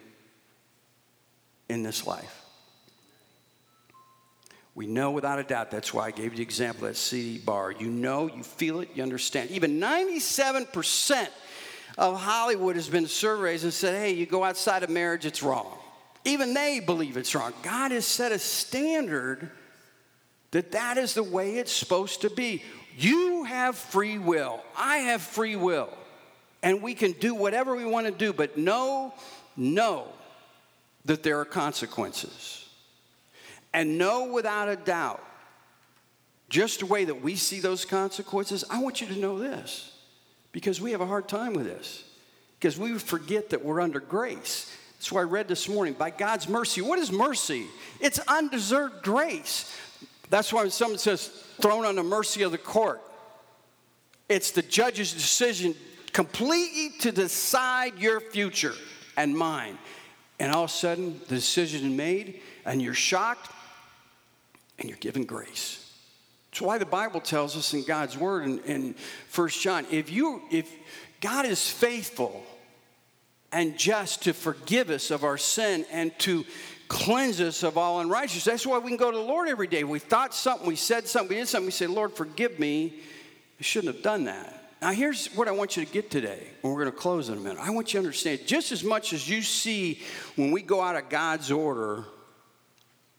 in 1.69 1.83
this 1.83 2.05
life. 2.05 2.37
We 4.73 4.87
know 4.87 5.11
without 5.11 5.37
a 5.37 5.43
doubt, 5.43 5.69
that's 5.69 5.93
why 5.93 6.07
I 6.07 6.11
gave 6.11 6.31
you 6.31 6.37
the 6.37 6.43
example 6.43 6.85
of 6.85 6.93
that 6.93 6.97
seedy 6.97 7.39
bar. 7.39 7.71
You 7.71 7.89
know, 7.89 8.27
you 8.27 8.41
feel 8.41 8.79
it, 8.79 8.89
you 8.95 9.03
understand. 9.03 9.51
Even 9.51 9.79
97% 9.79 11.27
of 11.97 12.19
Hollywood 12.19 12.77
has 12.77 12.87
been 12.87 13.07
surveyed 13.07 13.63
and 13.63 13.73
said, 13.73 13.99
hey, 13.99 14.13
you 14.13 14.25
go 14.25 14.43
outside 14.43 14.83
of 14.83 14.89
marriage, 14.89 15.25
it's 15.25 15.43
wrong. 15.43 15.77
Even 16.23 16.53
they 16.53 16.79
believe 16.79 17.17
it's 17.17 17.33
wrong. 17.33 17.53
God 17.63 17.91
has 17.91 18.05
set 18.05 18.31
a 18.31 18.39
standard 18.39 19.49
that 20.51 20.71
that 20.73 20.97
is 20.97 21.13
the 21.13 21.23
way 21.23 21.57
it's 21.57 21.71
supposed 21.71 22.21
to 22.21 22.29
be. 22.29 22.63
You 22.97 23.45
have 23.45 23.75
free 23.75 24.17
will. 24.17 24.61
I 24.77 24.97
have 24.97 25.21
free 25.21 25.55
will. 25.55 25.89
And 26.61 26.81
we 26.81 26.93
can 26.93 27.13
do 27.13 27.33
whatever 27.33 27.75
we 27.75 27.85
want 27.85 28.05
to 28.05 28.11
do, 28.11 28.33
but 28.33 28.57
know, 28.57 29.13
know 29.57 30.07
that 31.05 31.23
there 31.23 31.39
are 31.39 31.45
consequences. 31.45 32.67
And 33.73 33.97
know 33.97 34.25
without 34.25 34.69
a 34.69 34.75
doubt, 34.75 35.23
just 36.49 36.81
the 36.81 36.85
way 36.85 37.05
that 37.05 37.21
we 37.21 37.35
see 37.35 37.61
those 37.61 37.85
consequences, 37.85 38.63
I 38.69 38.79
want 38.79 39.01
you 39.01 39.07
to 39.07 39.17
know 39.17 39.39
this 39.39 39.97
because 40.51 40.81
we 40.81 40.91
have 40.91 41.01
a 41.01 41.05
hard 41.05 41.27
time 41.27 41.53
with 41.53 41.65
this. 41.65 42.03
Because 42.59 42.77
we 42.77 42.99
forget 42.99 43.49
that 43.49 43.65
we're 43.65 43.81
under 43.81 43.99
grace. 43.99 44.75
That's 45.01 45.11
why 45.11 45.21
I 45.21 45.23
read 45.23 45.47
this 45.47 45.67
morning 45.67 45.95
by 45.95 46.11
God's 46.11 46.47
mercy. 46.47 46.79
What 46.79 46.99
is 46.99 47.11
mercy? 47.11 47.65
It's 47.99 48.19
undeserved 48.27 49.01
grace. 49.01 49.75
That's 50.29 50.53
why 50.53 50.61
when 50.61 50.69
someone 50.69 50.99
says 50.99 51.25
thrown 51.59 51.85
on 51.85 51.95
the 51.95 52.03
mercy 52.03 52.43
of 52.43 52.51
the 52.51 52.59
court, 52.59 53.01
it's 54.29 54.51
the 54.51 54.61
judge's 54.61 55.11
decision 55.11 55.73
completely 56.13 56.91
to 56.99 57.11
decide 57.11 57.97
your 57.97 58.19
future 58.19 58.75
and 59.17 59.35
mine. 59.35 59.79
And 60.39 60.51
all 60.51 60.65
of 60.65 60.69
a 60.69 60.73
sudden, 60.73 61.19
the 61.27 61.33
decision 61.33 61.83
is 61.83 61.97
made, 61.97 62.39
and 62.63 62.79
you're 62.79 62.93
shocked, 62.93 63.49
and 64.77 64.87
you're 64.87 64.99
given 64.99 65.23
grace. 65.23 65.91
That's 66.51 66.61
why 66.61 66.77
the 66.77 66.85
Bible 66.85 67.21
tells 67.21 67.57
us 67.57 67.73
in 67.73 67.85
God's 67.85 68.19
word 68.19 68.43
in, 68.43 68.59
in 68.65 68.95
1 69.33 69.49
John, 69.49 69.87
if 69.89 70.11
you 70.11 70.43
if 70.51 70.71
God 71.21 71.47
is 71.47 71.67
faithful 71.67 72.45
and 73.51 73.77
just 73.77 74.23
to 74.23 74.33
forgive 74.33 74.89
us 74.89 75.11
of 75.11 75.23
our 75.23 75.37
sin 75.37 75.85
and 75.91 76.17
to 76.19 76.45
cleanse 76.87 77.39
us 77.41 77.63
of 77.63 77.77
all 77.77 77.99
unrighteousness. 77.99 78.43
That's 78.43 78.65
why 78.65 78.79
we 78.79 78.89
can 78.89 78.97
go 78.97 79.11
to 79.11 79.17
the 79.17 79.23
Lord 79.23 79.47
every 79.47 79.67
day. 79.67 79.83
We 79.83 79.99
thought 79.99 80.33
something, 80.33 80.67
we 80.67 80.75
said 80.75 81.07
something, 81.07 81.29
we 81.29 81.41
did 81.41 81.47
something, 81.47 81.67
we 81.67 81.71
say, 81.71 81.87
Lord, 81.87 82.13
forgive 82.13 82.59
me. 82.59 82.93
I 83.59 83.63
shouldn't 83.63 83.93
have 83.93 84.03
done 84.03 84.25
that. 84.25 84.57
Now, 84.81 84.91
here's 84.91 85.27
what 85.35 85.47
I 85.47 85.51
want 85.51 85.77
you 85.77 85.85
to 85.85 85.91
get 85.91 86.09
today, 86.09 86.47
and 86.63 86.73
we're 86.73 86.81
going 86.81 86.91
to 86.91 86.97
close 86.97 87.29
in 87.29 87.37
a 87.37 87.41
minute. 87.41 87.59
I 87.61 87.69
want 87.69 87.93
you 87.93 87.99
to 87.99 88.05
understand 88.05 88.41
just 88.47 88.71
as 88.71 88.83
much 88.83 89.13
as 89.13 89.29
you 89.29 89.43
see 89.43 90.01
when 90.35 90.51
we 90.51 90.61
go 90.61 90.81
out 90.81 90.95
of 90.95 91.07
God's 91.09 91.51
order 91.51 92.05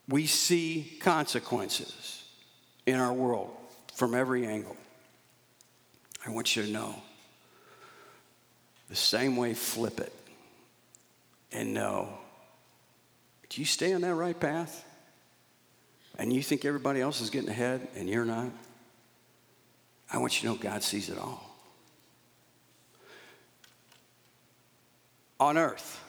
we 0.08 0.26
see 0.26 0.96
consequences 1.00 2.24
in 2.86 2.96
our 2.96 3.12
world 3.12 3.50
from 3.94 4.14
every 4.14 4.46
angle. 4.46 4.76
I 6.26 6.30
want 6.30 6.56
you 6.56 6.64
to 6.64 6.70
know 6.70 6.94
the 8.88 8.96
same 8.96 9.36
way, 9.36 9.54
flip 9.54 10.00
it 10.00 10.12
and 11.52 11.74
know 11.74 12.08
do 13.52 13.60
you 13.60 13.66
stay 13.66 13.92
on 13.92 14.00
that 14.00 14.14
right 14.14 14.38
path? 14.38 14.82
And 16.16 16.32
you 16.32 16.42
think 16.42 16.64
everybody 16.64 17.02
else 17.02 17.20
is 17.20 17.28
getting 17.28 17.50
ahead 17.50 17.86
and 17.94 18.08
you're 18.08 18.24
not? 18.24 18.50
I 20.10 20.16
want 20.16 20.42
you 20.42 20.48
to 20.48 20.54
know 20.54 20.62
God 20.62 20.82
sees 20.82 21.10
it 21.10 21.18
all. 21.18 21.54
On 25.38 25.58
earth, 25.58 26.02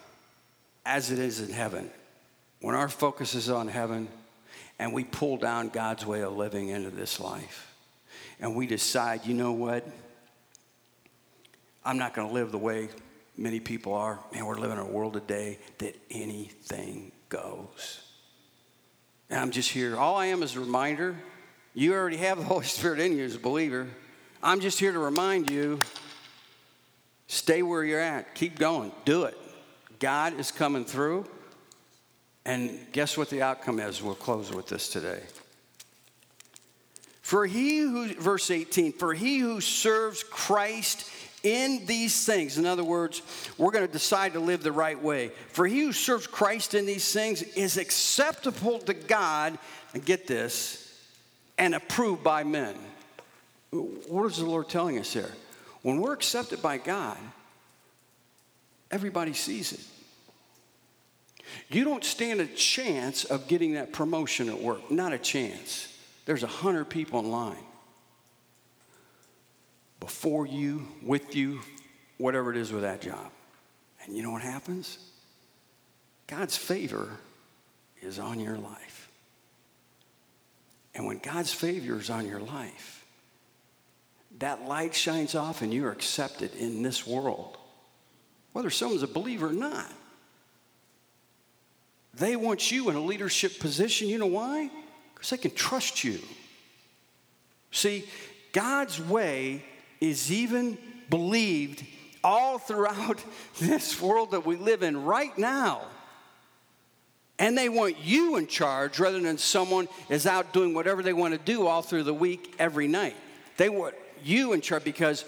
as 0.86 1.12
it 1.12 1.20
is 1.20 1.42
in 1.42 1.50
heaven, 1.50 1.90
when 2.62 2.76
our 2.76 2.88
focus 2.88 3.36
is 3.36 3.50
on 3.50 3.68
heaven 3.68 4.08
and 4.80 4.94
we 4.94 5.04
pull 5.04 5.36
down 5.36 5.68
God's 5.68 6.06
way 6.06 6.22
of 6.22 6.38
living 6.38 6.70
into 6.70 6.92
this 6.92 7.20
life 7.20 7.76
and 8.40 8.56
we 8.56 8.68
decide, 8.68 9.26
you 9.26 9.34
know 9.34 9.52
what? 9.52 9.86
I'm 11.84 11.98
not 11.98 12.14
going 12.14 12.30
to 12.30 12.34
live 12.34 12.54
the 12.54 12.58
way 12.58 12.88
many 13.38 13.60
people 13.60 13.94
are. 13.94 14.20
Man, 14.34 14.46
we're 14.46 14.58
living 14.58 14.78
in 14.78 14.84
a 14.84 14.90
world 14.90 15.14
today 15.14 15.60
that 15.80 15.96
anything 16.12 17.12
goes. 17.30 18.02
And 19.30 19.40
I'm 19.40 19.52
just 19.52 19.70
here. 19.72 19.98
All 19.98 20.16
I 20.16 20.28
am 20.28 20.44
is 20.44 20.56
a 20.56 20.60
reminder. 20.60 21.16
You 21.74 21.94
already 21.94 22.18
have 22.18 22.38
the 22.38 22.44
Holy 22.44 22.66
Spirit 22.66 23.00
in 23.00 23.18
you 23.18 23.24
as 23.24 23.36
a 23.36 23.40
believer. 23.40 23.88
I'm 24.42 24.60
just 24.60 24.80
here 24.80 24.92
to 24.92 25.00
remind 25.00 25.50
you 25.50 25.80
stay 27.28 27.64
where 27.64 27.84
you're 27.84 28.00
at. 28.00 28.36
Keep 28.36 28.60
going. 28.60 28.92
Do 29.06 29.24
it. 29.24 29.38
God 30.00 30.40
is 30.40 30.52
coming 30.52 30.86
through. 30.86 31.26
And 32.46 32.78
guess 32.92 33.18
what 33.18 33.30
the 33.30 33.42
outcome 33.42 33.80
is? 33.80 34.04
We'll 34.04 34.16
close 34.16 34.52
with 34.52 34.68
this 34.68 34.90
today. 34.90 35.22
For 37.22 37.46
he 37.46 37.80
who, 37.80 38.14
verse 38.16 38.52
18, 38.52 38.92
for 38.94 39.14
he 39.14 39.40
who 39.40 39.62
serves 39.62 40.24
Christ 40.24 41.10
in 41.44 41.86
these 41.86 42.26
things, 42.26 42.58
in 42.58 42.66
other 42.66 42.84
words, 42.84 43.22
we're 43.58 43.72
going 43.72 43.86
to 43.86 43.92
decide 43.92 44.34
to 44.34 44.40
live 44.40 44.64
the 44.64 44.72
right 44.72 45.02
way. 45.02 45.32
For 45.50 45.68
he 45.68 45.82
who 45.82 45.92
serves 45.92 46.26
Christ 46.26 46.74
in 46.74 46.86
these 46.86 47.12
things 47.12 47.42
is 47.42 47.78
acceptable 47.78 48.80
to 48.80 48.94
God, 48.94 49.58
and 49.94 50.04
get 50.04 50.26
this, 50.26 50.80
and 51.58 51.76
approved 51.76 52.24
by 52.24 52.44
men. 52.44 52.76
What 53.72 54.26
is 54.26 54.38
the 54.38 54.46
Lord 54.46 54.70
telling 54.70 54.98
us 55.00 55.14
here? 55.14 55.32
When 55.82 56.00
we're 56.00 56.14
accepted 56.14 56.62
by 56.62 56.78
God, 56.78 57.18
everybody 58.90 59.34
sees 59.34 59.74
it 59.74 59.82
you 61.70 61.84
don't 61.84 62.04
stand 62.04 62.42
a 62.42 62.48
chance 62.48 63.26
of 63.26 63.48
getting 63.48 63.74
that 63.74 63.94
promotion 63.94 64.50
at 64.50 64.60
work. 64.60 64.90
Not 64.92 65.14
a 65.14 65.18
chance. 65.18 65.88
There's 66.26 66.44
a 66.44 66.48
hundred 66.48 66.86
people 66.86 67.20
in 67.20 67.32
line 67.32 67.64
before 70.04 70.46
you, 70.46 70.86
with 71.02 71.34
you, 71.34 71.62
whatever 72.18 72.52
it 72.52 72.58
is 72.58 72.74
with 72.74 72.82
that 72.82 73.00
job. 73.00 73.32
And 74.04 74.18
you 74.18 74.22
know 74.22 74.32
what 74.32 74.42
happens? 74.42 74.98
God's 76.28 76.58
favor 76.58 77.08
is 78.02 78.20
on 78.20 78.42
your 78.42 78.58
life. 78.58 79.10
And 80.94 81.08
when 81.08 81.20
God's 81.20 81.54
favor 81.54 81.98
is 81.98 82.10
on 82.10 82.28
your 82.28 82.42
life, 82.42 83.06
that 84.40 84.68
light 84.68 84.94
shines 84.94 85.36
off 85.36 85.62
and 85.62 85.74
you're 85.74 85.92
accepted 85.92 86.54
in 86.56 86.84
this 86.84 87.08
world, 87.08 87.58
whether 88.52 88.70
someone's 88.70 89.04
a 89.04 89.08
believer 89.08 89.48
or 89.48 89.54
not. 89.54 89.90
They 92.14 92.36
want 92.36 92.72
you 92.72 92.90
in 92.90 92.98
a 92.98 93.02
leadership 93.02 93.58
position. 93.58 94.10
You 94.10 94.18
know 94.18 94.26
why? 94.26 94.70
Because 95.14 95.30
they 95.30 95.38
can 95.38 95.52
trust 95.52 96.04
you. 96.04 96.20
See, 97.72 98.04
God's 98.52 99.00
way 99.00 99.64
is 100.10 100.32
even 100.32 100.78
believed 101.10 101.84
all 102.24 102.58
throughout 102.58 103.24
this 103.60 104.02
world 104.02 104.32
that 104.32 104.46
we 104.46 104.56
live 104.56 104.84
in 104.84 105.04
right 105.04 105.38
now. 105.38 105.82
And 107.40 107.58
they 107.58 107.68
want 107.68 107.98
you 108.00 108.36
in 108.38 108.48
charge 108.48 109.00
rather 109.00 109.20
than 109.20 109.38
someone 109.38 109.88
is 110.08 110.28
out 110.28 110.54
doing 110.54 110.74
whatever 110.74 111.02
they 111.02 111.14
want 111.14 111.34
to 111.34 111.40
do 111.40 111.66
all 111.68 111.82
through 111.82 112.04
the 112.04 112.14
week, 112.14 112.56
every 112.60 112.88
night. 112.88 113.16
They 113.58 113.70
want 113.70 113.96
you 114.24 114.54
in 114.54 114.62
charge 114.62 114.84
because 114.84 115.26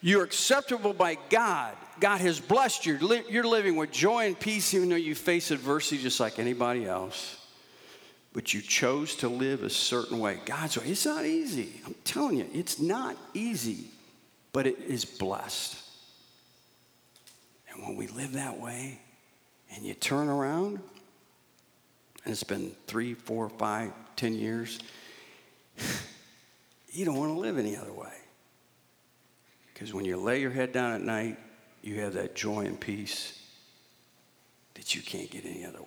you're 0.00 0.22
acceptable 0.24 0.92
by 0.92 1.18
God. 1.28 1.76
God 1.98 2.20
has 2.20 2.40
blessed 2.40 2.86
you. 2.86 3.22
You're 3.28 3.44
living 3.44 3.76
with 3.76 3.90
joy 3.90 4.26
and 4.26 4.38
peace 4.38 4.72
even 4.72 4.88
though 4.88 4.96
you 4.96 5.14
face 5.14 5.50
adversity 5.50 6.00
just 6.02 6.20
like 6.20 6.38
anybody 6.38 6.86
else. 6.86 7.36
but 8.32 8.54
you 8.54 8.60
chose 8.60 9.16
to 9.16 9.28
live 9.28 9.62
a 9.62 9.70
certain 9.70 10.18
way. 10.18 10.38
God's 10.44 10.78
way. 10.78 10.86
It's 10.86 11.04
not 11.04 11.26
easy. 11.26 11.80
I'm 11.84 11.94
telling 12.04 12.36
you, 12.36 12.46
it's 12.52 12.78
not 12.78 13.16
easy, 13.34 13.86
but 14.52 14.66
it 14.66 14.78
is 14.80 15.04
blessed. 15.04 15.76
And 17.72 17.82
when 17.82 17.96
we 17.96 18.06
live 18.08 18.32
that 18.32 18.60
way 18.60 19.00
and 19.74 19.84
you 19.84 19.94
turn 19.94 20.28
around, 20.28 20.80
and 22.24 22.32
it's 22.32 22.42
been 22.42 22.72
three, 22.86 23.14
four, 23.14 23.48
five, 23.48 23.92
ten 24.16 24.34
years, 24.34 24.78
you 26.92 27.04
don't 27.04 27.16
want 27.16 27.32
to 27.34 27.38
live 27.38 27.58
any 27.58 27.76
other 27.76 27.92
way. 27.92 28.12
Because 29.72 29.94
when 29.94 30.04
you 30.04 30.16
lay 30.16 30.40
your 30.40 30.50
head 30.50 30.72
down 30.72 30.92
at 30.92 31.00
night, 31.00 31.38
you 31.82 32.00
have 32.00 32.14
that 32.14 32.34
joy 32.34 32.66
and 32.66 32.78
peace 32.78 33.40
that 34.74 34.94
you 34.94 35.02
can't 35.02 35.30
get 35.30 35.44
any 35.46 35.64
other 35.64 35.80
way. 35.80 35.86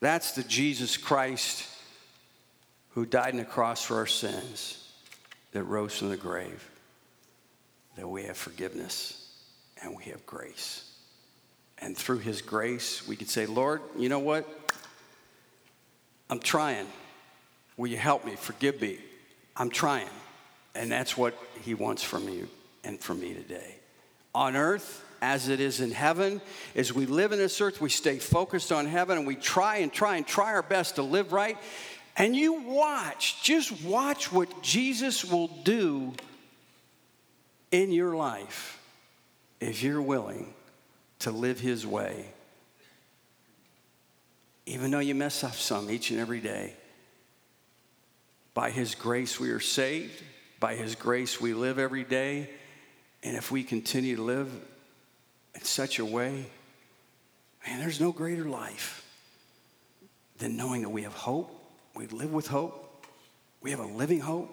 That's 0.00 0.32
the 0.32 0.42
Jesus 0.42 0.96
Christ 0.96 1.68
who 2.90 3.06
died 3.06 3.32
on 3.32 3.38
the 3.38 3.44
cross 3.44 3.84
for 3.84 3.96
our 3.96 4.06
sins, 4.06 4.81
that 5.52 5.64
rose 5.64 5.98
from 5.98 6.08
the 6.08 6.16
grave, 6.16 6.68
that 7.96 8.08
we 8.08 8.24
have 8.24 8.36
forgiveness 8.36 9.28
and 9.82 9.96
we 9.96 10.04
have 10.04 10.24
grace. 10.26 10.90
And 11.78 11.96
through 11.96 12.18
his 12.18 12.42
grace, 12.42 13.06
we 13.06 13.16
can 13.16 13.26
say, 13.26 13.46
Lord, 13.46 13.80
you 13.96 14.08
know 14.08 14.20
what? 14.20 14.48
I'm 16.30 16.38
trying. 16.38 16.86
Will 17.76 17.88
you 17.88 17.96
help 17.96 18.24
me? 18.24 18.36
Forgive 18.36 18.80
me. 18.80 18.98
I'm 19.56 19.70
trying. 19.70 20.08
And 20.74 20.90
that's 20.90 21.16
what 21.16 21.36
he 21.62 21.74
wants 21.74 22.02
from 22.02 22.28
you 22.28 22.48
and 22.84 22.98
from 23.00 23.20
me 23.20 23.34
today. 23.34 23.76
On 24.34 24.56
earth, 24.56 25.04
as 25.22 25.48
it 25.48 25.60
is 25.60 25.80
in 25.80 25.92
heaven. 25.92 26.42
As 26.74 26.92
we 26.92 27.06
live 27.06 27.32
in 27.32 27.38
this 27.38 27.60
earth, 27.60 27.80
we 27.80 27.88
stay 27.88 28.18
focused 28.18 28.72
on 28.72 28.86
heaven 28.86 29.16
and 29.16 29.26
we 29.26 29.36
try 29.36 29.76
and 29.76 29.90
try 29.90 30.16
and 30.16 30.26
try 30.26 30.52
our 30.52 30.62
best 30.62 30.96
to 30.96 31.02
live 31.02 31.32
right. 31.32 31.56
And 32.16 32.36
you 32.36 32.60
watch, 32.62 33.42
just 33.42 33.84
watch 33.84 34.30
what 34.30 34.62
Jesus 34.62 35.24
will 35.24 35.48
do 35.48 36.12
in 37.70 37.90
your 37.90 38.14
life 38.14 38.78
if 39.60 39.82
you're 39.82 40.02
willing 40.02 40.52
to 41.20 41.30
live 41.30 41.58
his 41.58 41.86
way. 41.86 42.26
Even 44.66 44.90
though 44.90 44.98
you 44.98 45.14
mess 45.14 45.42
up 45.42 45.54
some 45.54 45.90
each 45.90 46.10
and 46.10 46.20
every 46.20 46.40
day, 46.40 46.74
by 48.54 48.70
his 48.70 48.94
grace 48.94 49.40
we 49.40 49.50
are 49.50 49.60
saved, 49.60 50.22
by 50.60 50.74
his 50.74 50.94
grace 50.94 51.40
we 51.40 51.54
live 51.54 51.78
every 51.78 52.04
day. 52.04 52.50
And 53.22 53.36
if 53.36 53.50
we 53.50 53.64
continue 53.64 54.16
to 54.16 54.22
live 54.22 54.52
in 55.54 55.62
such 55.62 55.98
a 55.98 56.04
way, 56.04 56.46
man, 57.66 57.80
there's 57.80 58.00
no 58.00 58.12
greater 58.12 58.44
life 58.44 59.04
than 60.38 60.56
knowing 60.56 60.82
that 60.82 60.90
we 60.90 61.02
have 61.02 61.14
hope, 61.14 61.61
we 61.94 62.06
live 62.06 62.32
with 62.32 62.46
hope, 62.48 63.06
we 63.60 63.70
have 63.70 63.80
a 63.80 63.86
living 63.86 64.20
hope, 64.20 64.50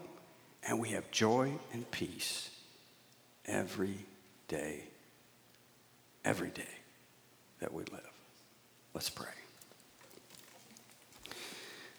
and 0.64 0.80
we 0.80 0.90
have 0.90 1.10
joy 1.12 1.52
and 1.74 1.90
peace 1.92 2.50
every 3.46 3.98
day, 4.48 4.84
every 6.26 6.50
day 6.50 6.64
that 7.60 7.74
we 7.74 7.84
live. 7.86 8.12
Let's 8.94 9.10
pray. 9.10 9.28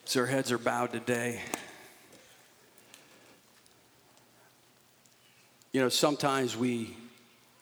So 0.04 0.20
our 0.20 0.26
heads 0.26 0.50
are 0.52 0.58
bowed 0.58 0.92
today. 0.92 1.40
You 5.72 5.80
know, 5.80 5.88
sometimes 5.88 6.56
we 6.56 6.96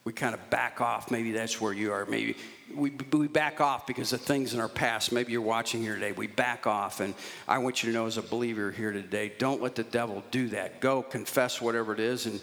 we 0.09 0.15
kind 0.15 0.35
of 0.35 0.49
back 0.49 0.81
off. 0.81 1.11
Maybe 1.11 1.33
that's 1.33 1.61
where 1.61 1.75
you 1.75 1.93
are. 1.93 2.07
Maybe 2.07 2.35
we, 2.75 2.93
we 3.13 3.29
back 3.29 3.61
off 3.61 3.87
because 3.87 4.15
of 4.15 4.23
things 4.23 4.55
in 4.55 4.61
our 4.61 4.67
past. 4.67 5.13
Maybe 5.13 5.33
you're 5.33 5.43
watching 5.43 5.83
here 5.83 5.97
today. 5.97 6.13
We 6.13 6.27
back 6.27 6.67
off. 6.67 7.01
And 7.01 7.13
I 7.47 7.59
want 7.59 7.83
you 7.83 7.93
to 7.93 7.95
know, 7.95 8.07
as 8.07 8.17
a 8.17 8.23
believer 8.23 8.71
here 8.71 8.91
today, 8.91 9.35
don't 9.39 9.61
let 9.61 9.75
the 9.75 9.83
devil 9.83 10.25
do 10.31 10.49
that. 10.49 10.81
Go 10.81 11.03
confess 11.03 11.61
whatever 11.61 11.93
it 11.93 12.01
is, 12.01 12.25
and, 12.25 12.41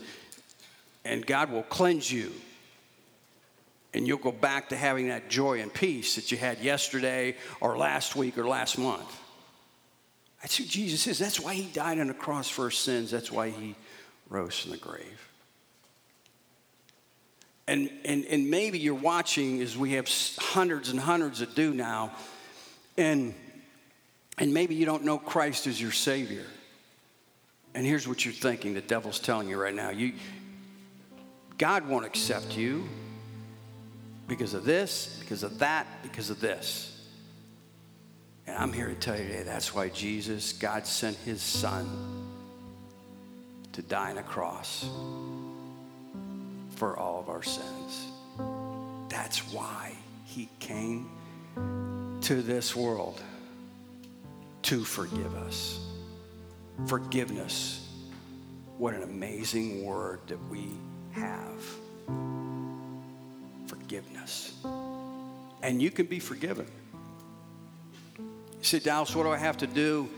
and 1.06 1.26
God 1.26 1.52
will 1.52 1.64
cleanse 1.64 2.12
you. 2.12 2.32
And 3.96 4.08
you'll 4.08 4.20
go 4.20 4.32
back 4.32 4.70
to 4.70 4.76
having 4.76 5.08
that 5.08 5.28
joy 5.28 5.60
and 5.60 5.74
peace 5.74 6.18
that 6.18 6.32
you 6.32 6.38
had 6.38 6.60
yesterday 6.60 7.36
or 7.62 7.80
last 7.80 8.16
week 8.16 8.38
or 8.38 8.48
last 8.48 8.78
month. 8.78 9.20
That's 10.44 10.56
who 10.56 10.66
Jesus 10.66 11.08
is. 11.08 11.18
That's 11.18 11.40
why 11.40 11.56
he 11.56 11.64
died 11.64 11.98
on 11.98 12.10
the 12.10 12.14
cross 12.14 12.48
for 12.48 12.66
our 12.66 12.70
sins. 12.70 13.10
That's 13.10 13.32
why 13.32 13.50
he 13.50 13.74
rose 14.30 14.60
from 14.60 14.70
the 14.70 14.78
grave. 14.78 15.25
And, 17.68 17.90
and, 18.04 18.26
and 18.26 18.50
maybe 18.50 18.78
you're 18.78 18.94
watching 18.94 19.62
as 19.62 19.76
we 19.76 19.94
have 19.94 20.08
hundreds 20.38 20.90
and 20.90 21.00
hundreds 21.00 21.40
that 21.40 21.56
do 21.56 21.74
now, 21.74 22.12
and, 22.98 23.34
and 24.38 24.54
maybe 24.54 24.76
you 24.76 24.86
don't 24.86 25.04
know 25.04 25.18
Christ 25.18 25.66
as 25.66 25.82
your 25.82 25.92
Savior. 25.92 26.46
And 27.74 27.86
here's 27.86 28.08
what 28.08 28.24
you're 28.24 28.34
thinking 28.34 28.74
the 28.74 28.82
devil's 28.82 29.20
telling 29.20 29.50
you 29.50 29.60
right 29.60 29.74
now. 29.74 29.90
You, 29.90 30.14
God 31.58 31.88
won't 31.88 32.06
accept 32.06 32.56
you 32.56 32.88
because 34.28 34.54
of 34.54 34.64
this, 34.64 35.18
because 35.20 35.44
of 35.44 35.60
that, 35.60 35.88
because 36.04 36.30
of 36.30 36.40
this. 36.40 36.92
And 38.48 38.56
I'm 38.58 38.72
here 38.72 38.88
to 38.88 38.96
tell 38.96 39.18
you 39.18 39.28
today 39.28 39.44
that's 39.44 39.74
why 39.74 39.90
Jesus, 39.90 40.54
God 40.54 40.86
sent 40.86 41.18
his 41.18 41.42
son 41.42 41.88
to 43.74 43.82
die 43.82 44.12
on 44.12 44.20
a 44.20 44.24
cross 44.24 44.86
for 46.76 46.98
all 46.98 47.20
of 47.20 47.30
our 47.30 47.44
sins. 47.44 48.08
That's 49.10 49.40
why 49.54 49.94
he 50.26 50.50
came 50.60 51.10
to 52.22 52.42
this 52.42 52.76
world 52.76 53.22
to 54.64 54.84
forgive 54.84 55.36
us. 55.36 55.80
Forgiveness. 56.88 57.88
What 58.78 58.94
an 58.94 59.04
amazing 59.04 59.86
word 59.86 60.20
that 60.28 60.40
we 60.50 60.68
have. 61.12 61.64
Forgiveness. 63.68 64.54
And 65.62 65.82
you 65.82 65.92
can 65.92 66.08
be 66.08 66.20
forgiven. 66.20 66.68
You 68.18 68.64
say, 68.64 68.80
Dallas, 68.80 69.16
what 69.16 69.24
do 69.24 69.30
I 69.30 69.38
have 69.38 69.58
to 69.58 69.68
do? 69.68 70.10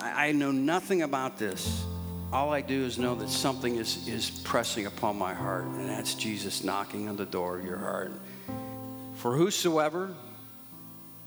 I, 0.00 0.28
I 0.28 0.32
know 0.32 0.52
nothing 0.52 1.02
about 1.02 1.36
this 1.38 1.84
all 2.32 2.52
I 2.52 2.60
do 2.60 2.84
is 2.84 2.98
know 2.98 3.14
that 3.16 3.28
something 3.28 3.76
is, 3.76 4.06
is 4.06 4.30
pressing 4.30 4.86
upon 4.86 5.18
my 5.18 5.34
heart, 5.34 5.64
and 5.64 5.88
that's 5.88 6.14
Jesus 6.14 6.62
knocking 6.62 7.08
on 7.08 7.16
the 7.16 7.24
door 7.24 7.58
of 7.58 7.64
your 7.64 7.78
heart. 7.78 8.12
For 9.16 9.36
whosoever 9.36 10.14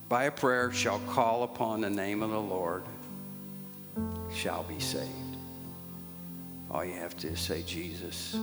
by 0.07 0.25
a 0.25 0.31
prayer 0.31 0.71
shall 0.71 0.99
call 1.09 1.43
upon 1.43 1.81
the 1.81 1.89
name 1.89 2.23
of 2.23 2.29
the 2.29 2.39
Lord 2.39 2.83
shall 4.33 4.63
be 4.63 4.79
saved. 4.79 5.09
All 6.71 6.85
you 6.85 6.93
have 6.93 7.17
to 7.17 7.27
is 7.27 7.39
say, 7.39 7.63
Jesus, 7.63 8.35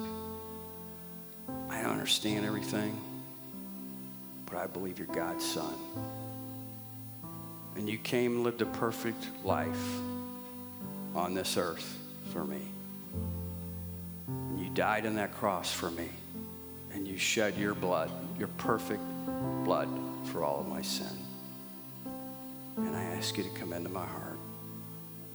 I 1.70 1.80
don't 1.82 1.92
understand 1.92 2.44
everything, 2.44 2.98
but 4.46 4.58
I 4.58 4.66
believe 4.66 4.98
you're 4.98 5.08
God's 5.08 5.44
son. 5.44 5.74
And 7.76 7.88
you 7.88 7.96
came 7.98 8.36
and 8.36 8.44
lived 8.44 8.60
a 8.60 8.66
perfect 8.66 9.24
life 9.44 9.98
on 11.14 11.34
this 11.34 11.56
earth 11.56 11.99
for 12.32 12.44
me. 12.44 12.62
And 14.26 14.60
you 14.60 14.70
died 14.70 15.06
on 15.06 15.14
that 15.16 15.34
cross 15.34 15.72
for 15.72 15.90
me. 15.90 16.08
And 16.92 17.06
you 17.06 17.18
shed 17.18 17.56
your 17.56 17.74
blood, 17.74 18.10
your 18.38 18.48
perfect 18.48 19.02
blood, 19.64 19.88
for 20.24 20.44
all 20.44 20.60
of 20.60 20.68
my 20.68 20.82
sin. 20.82 21.06
And 22.76 22.96
I 22.96 23.02
ask 23.02 23.36
you 23.36 23.44
to 23.44 23.50
come 23.50 23.72
into 23.72 23.88
my 23.88 24.06
heart. 24.06 24.38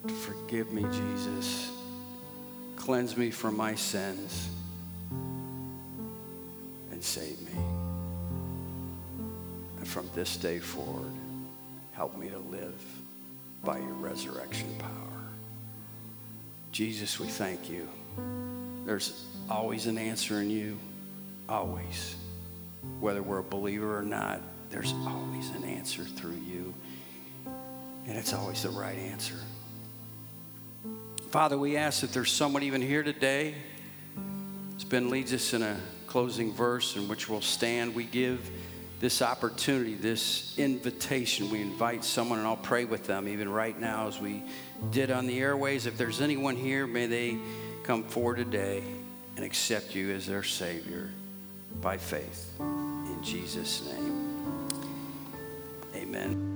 Forgive 0.06 0.72
me, 0.72 0.82
Jesus. 0.82 1.70
Cleanse 2.76 3.16
me 3.16 3.30
from 3.30 3.56
my 3.56 3.74
sins. 3.74 4.48
And 6.92 7.02
save 7.02 7.40
me. 7.42 7.60
And 9.78 9.88
from 9.88 10.08
this 10.14 10.36
day 10.36 10.58
forward, 10.58 11.12
help 11.92 12.16
me 12.16 12.28
to 12.28 12.38
live 12.38 12.82
by 13.64 13.78
your 13.78 13.94
resurrection 13.94 14.68
power. 14.78 15.05
Jesus, 16.76 17.18
we 17.18 17.26
thank 17.26 17.70
you. 17.70 17.88
There's 18.84 19.24
always 19.48 19.86
an 19.86 19.96
answer 19.96 20.42
in 20.42 20.50
you, 20.50 20.76
always. 21.48 22.16
Whether 23.00 23.22
we're 23.22 23.38
a 23.38 23.42
believer 23.42 23.96
or 23.96 24.02
not, 24.02 24.42
there's 24.68 24.92
always 25.06 25.48
an 25.52 25.64
answer 25.64 26.04
through 26.04 26.36
you. 26.46 26.74
And 28.06 28.18
it's 28.18 28.34
always 28.34 28.62
the 28.62 28.68
right 28.68 28.98
answer. 28.98 29.36
Father, 31.30 31.56
we 31.56 31.78
ask 31.78 32.02
that 32.02 32.12
there's 32.12 32.30
someone 32.30 32.62
even 32.62 32.82
here 32.82 33.02
today. 33.02 33.54
It's 34.74 34.84
been 34.84 35.08
leads 35.08 35.32
us 35.32 35.54
in 35.54 35.62
a 35.62 35.80
closing 36.06 36.52
verse 36.52 36.94
in 36.94 37.08
which 37.08 37.26
we'll 37.26 37.40
stand. 37.40 37.94
We 37.94 38.04
give 38.04 38.50
this 38.98 39.20
opportunity, 39.20 39.94
this 39.94 40.58
invitation. 40.58 41.50
We 41.50 41.60
invite 41.60 42.04
someone, 42.04 42.38
and 42.38 42.48
I'll 42.48 42.56
pray 42.56 42.84
with 42.84 43.06
them 43.06 43.28
even 43.28 43.48
right 43.48 43.78
now 43.78 44.08
as 44.08 44.20
we 44.20 44.42
did 44.90 45.10
on 45.10 45.26
the 45.26 45.38
airways. 45.38 45.86
If 45.86 45.98
there's 45.98 46.20
anyone 46.20 46.56
here, 46.56 46.86
may 46.86 47.06
they 47.06 47.38
come 47.82 48.04
forward 48.04 48.36
today 48.36 48.82
and 49.36 49.44
accept 49.44 49.94
you 49.94 50.10
as 50.12 50.26
their 50.26 50.42
Savior 50.42 51.10
by 51.80 51.98
faith. 51.98 52.52
In 52.58 53.18
Jesus' 53.22 53.86
name, 53.92 54.68
amen. 55.94 56.52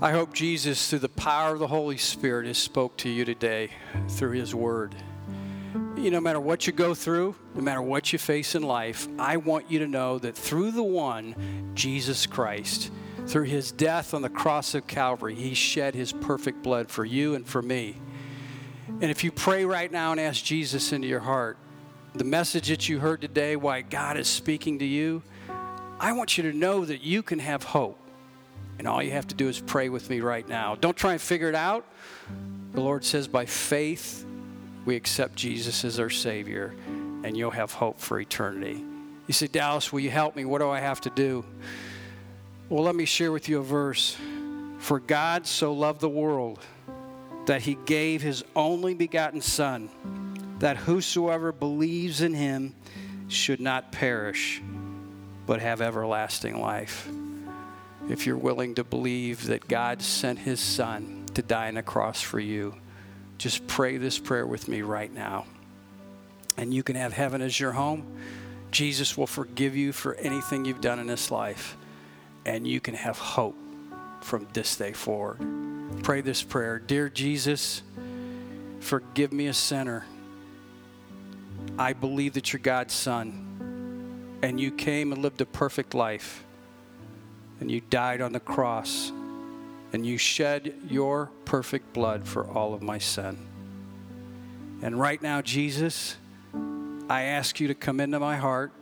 I 0.00 0.10
hope 0.10 0.34
Jesus, 0.34 0.90
through 0.90 0.98
the 0.98 1.08
power 1.08 1.52
of 1.52 1.60
the 1.60 1.68
Holy 1.68 1.96
Spirit, 1.96 2.48
has 2.48 2.58
spoke 2.58 2.96
to 2.98 3.08
you 3.08 3.24
today 3.24 3.70
through 4.08 4.32
His 4.32 4.52
Word. 4.52 4.96
You 6.02 6.10
know, 6.10 6.16
no 6.16 6.22
matter 6.22 6.40
what 6.40 6.66
you 6.66 6.72
go 6.72 6.94
through, 6.94 7.36
no 7.54 7.62
matter 7.62 7.80
what 7.80 8.12
you 8.12 8.18
face 8.18 8.56
in 8.56 8.64
life, 8.64 9.06
I 9.20 9.36
want 9.36 9.70
you 9.70 9.78
to 9.78 9.86
know 9.86 10.18
that 10.18 10.34
through 10.34 10.72
the 10.72 10.82
one, 10.82 11.70
Jesus 11.76 12.26
Christ, 12.26 12.90
through 13.28 13.44
His 13.44 13.70
death 13.70 14.12
on 14.12 14.20
the 14.20 14.28
cross 14.28 14.74
of 14.74 14.88
Calvary, 14.88 15.36
He 15.36 15.54
shed 15.54 15.94
His 15.94 16.12
perfect 16.12 16.60
blood 16.64 16.90
for 16.90 17.04
you 17.04 17.36
and 17.36 17.46
for 17.46 17.62
me. 17.62 18.00
And 18.88 19.12
if 19.12 19.22
you 19.22 19.30
pray 19.30 19.64
right 19.64 19.92
now 19.92 20.10
and 20.10 20.20
ask 20.20 20.42
Jesus 20.42 20.92
into 20.92 21.06
your 21.06 21.20
heart, 21.20 21.56
the 22.16 22.24
message 22.24 22.66
that 22.66 22.88
you 22.88 22.98
heard 22.98 23.20
today, 23.20 23.54
why 23.54 23.82
God 23.82 24.16
is 24.16 24.26
speaking 24.26 24.80
to 24.80 24.84
you, 24.84 25.22
I 26.00 26.14
want 26.14 26.36
you 26.36 26.50
to 26.50 26.52
know 26.52 26.84
that 26.84 27.02
you 27.02 27.22
can 27.22 27.38
have 27.38 27.62
hope. 27.62 27.96
And 28.80 28.88
all 28.88 29.00
you 29.04 29.12
have 29.12 29.28
to 29.28 29.36
do 29.36 29.46
is 29.46 29.60
pray 29.60 29.88
with 29.88 30.10
me 30.10 30.20
right 30.20 30.48
now. 30.48 30.74
Don't 30.74 30.96
try 30.96 31.12
and 31.12 31.20
figure 31.20 31.48
it 31.48 31.54
out. 31.54 31.86
The 32.72 32.80
Lord 32.80 33.04
says, 33.04 33.28
by 33.28 33.46
faith, 33.46 34.26
we 34.84 34.96
accept 34.96 35.36
Jesus 35.36 35.84
as 35.84 35.98
our 35.98 36.10
Savior, 36.10 36.74
and 37.24 37.36
you'll 37.36 37.50
have 37.50 37.72
hope 37.72 38.00
for 38.00 38.18
eternity. 38.18 38.84
You 39.26 39.34
say, 39.34 39.46
Dallas, 39.46 39.92
will 39.92 40.00
you 40.00 40.10
help 40.10 40.34
me? 40.36 40.44
What 40.44 40.58
do 40.58 40.68
I 40.68 40.80
have 40.80 41.00
to 41.02 41.10
do? 41.10 41.44
Well, 42.68 42.84
let 42.84 42.94
me 42.94 43.04
share 43.04 43.32
with 43.32 43.48
you 43.48 43.60
a 43.60 43.62
verse. 43.62 44.16
For 44.78 44.98
God 44.98 45.46
so 45.46 45.72
loved 45.72 46.00
the 46.00 46.08
world 46.08 46.58
that 47.46 47.62
he 47.62 47.76
gave 47.86 48.22
his 48.22 48.44
only 48.56 48.94
begotten 48.94 49.40
Son, 49.40 49.88
that 50.58 50.76
whosoever 50.76 51.52
believes 51.52 52.20
in 52.20 52.34
him 52.34 52.74
should 53.28 53.60
not 53.60 53.92
perish, 53.92 54.60
but 55.46 55.60
have 55.60 55.80
everlasting 55.80 56.60
life 56.60 57.08
if 58.08 58.26
you're 58.26 58.36
willing 58.36 58.74
to 58.74 58.84
believe 58.84 59.46
that 59.46 59.68
God 59.68 60.02
sent 60.02 60.40
his 60.40 60.60
son 60.60 61.24
to 61.34 61.42
die 61.42 61.68
on 61.68 61.76
a 61.76 61.82
cross 61.82 62.20
for 62.20 62.40
you, 62.40 62.74
just 63.42 63.66
pray 63.66 63.96
this 63.96 64.20
prayer 64.20 64.46
with 64.46 64.68
me 64.68 64.82
right 64.82 65.12
now. 65.12 65.46
And 66.56 66.72
you 66.72 66.84
can 66.84 66.94
have 66.94 67.12
heaven 67.12 67.42
as 67.42 67.58
your 67.58 67.72
home. 67.72 68.06
Jesus 68.70 69.18
will 69.18 69.26
forgive 69.26 69.74
you 69.74 69.92
for 69.92 70.14
anything 70.14 70.64
you've 70.64 70.80
done 70.80 71.00
in 71.00 71.08
this 71.08 71.32
life. 71.32 71.76
And 72.46 72.68
you 72.68 72.80
can 72.80 72.94
have 72.94 73.18
hope 73.18 73.56
from 74.20 74.46
this 74.52 74.76
day 74.76 74.92
forward. 74.92 75.40
Pray 76.04 76.20
this 76.20 76.42
prayer 76.44 76.78
Dear 76.78 77.08
Jesus, 77.08 77.82
forgive 78.78 79.32
me 79.32 79.48
a 79.48 79.54
sinner. 79.54 80.06
I 81.76 81.94
believe 81.94 82.34
that 82.34 82.52
you're 82.52 82.60
God's 82.60 82.94
son, 82.94 84.38
and 84.40 84.60
you 84.60 84.70
came 84.70 85.12
and 85.12 85.20
lived 85.20 85.40
a 85.40 85.46
perfect 85.46 85.94
life 85.94 86.44
and 87.62 87.70
you 87.70 87.80
died 87.80 88.20
on 88.20 88.32
the 88.32 88.40
cross 88.40 89.12
and 89.92 90.06
you 90.06 90.16
shed 90.16 90.74
your 90.88 91.30
perfect 91.44 91.92
blood 91.92 92.26
for 92.26 92.46
all 92.46 92.72
of 92.74 92.82
my 92.82 92.98
sin. 92.98 93.36
And 94.82 94.98
right 94.98 95.20
now, 95.22 95.42
Jesus, 95.42 96.16
I 97.08 97.22
ask 97.22 97.60
you 97.60 97.68
to 97.68 97.74
come 97.74 98.00
into 98.00 98.18
my 98.18 98.36
heart, 98.36 98.72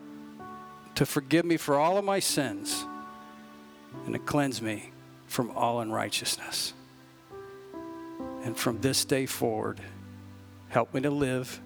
to 0.95 1.05
forgive 1.05 1.45
me 1.45 1.57
for 1.57 1.79
all 1.79 1.99
of 1.99 2.05
my 2.05 2.21
sins, 2.21 2.85
and 4.07 4.15
to 4.15 4.19
cleanse 4.19 4.63
me 4.63 4.93
from 5.27 5.51
all 5.51 5.81
unrighteousness. 5.81 6.75
And 8.45 8.57
from 8.57 8.81
this 8.81 9.05
day 9.05 9.27
forward, 9.27 9.81
help 10.69 10.95
me 10.95 11.01
to 11.03 11.11
live 11.11 11.61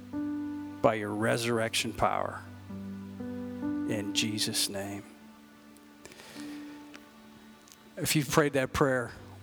by 0.83 0.95
your 0.95 1.11
resurrection 1.11 1.93
power. 1.93 2.41
In 3.89 4.13
Jesus' 4.15 4.69
name. 4.69 5.05
If 7.97 8.17
you've 8.17 8.31
prayed 8.31 8.55
that 8.55 8.73
prayer, 8.73 9.13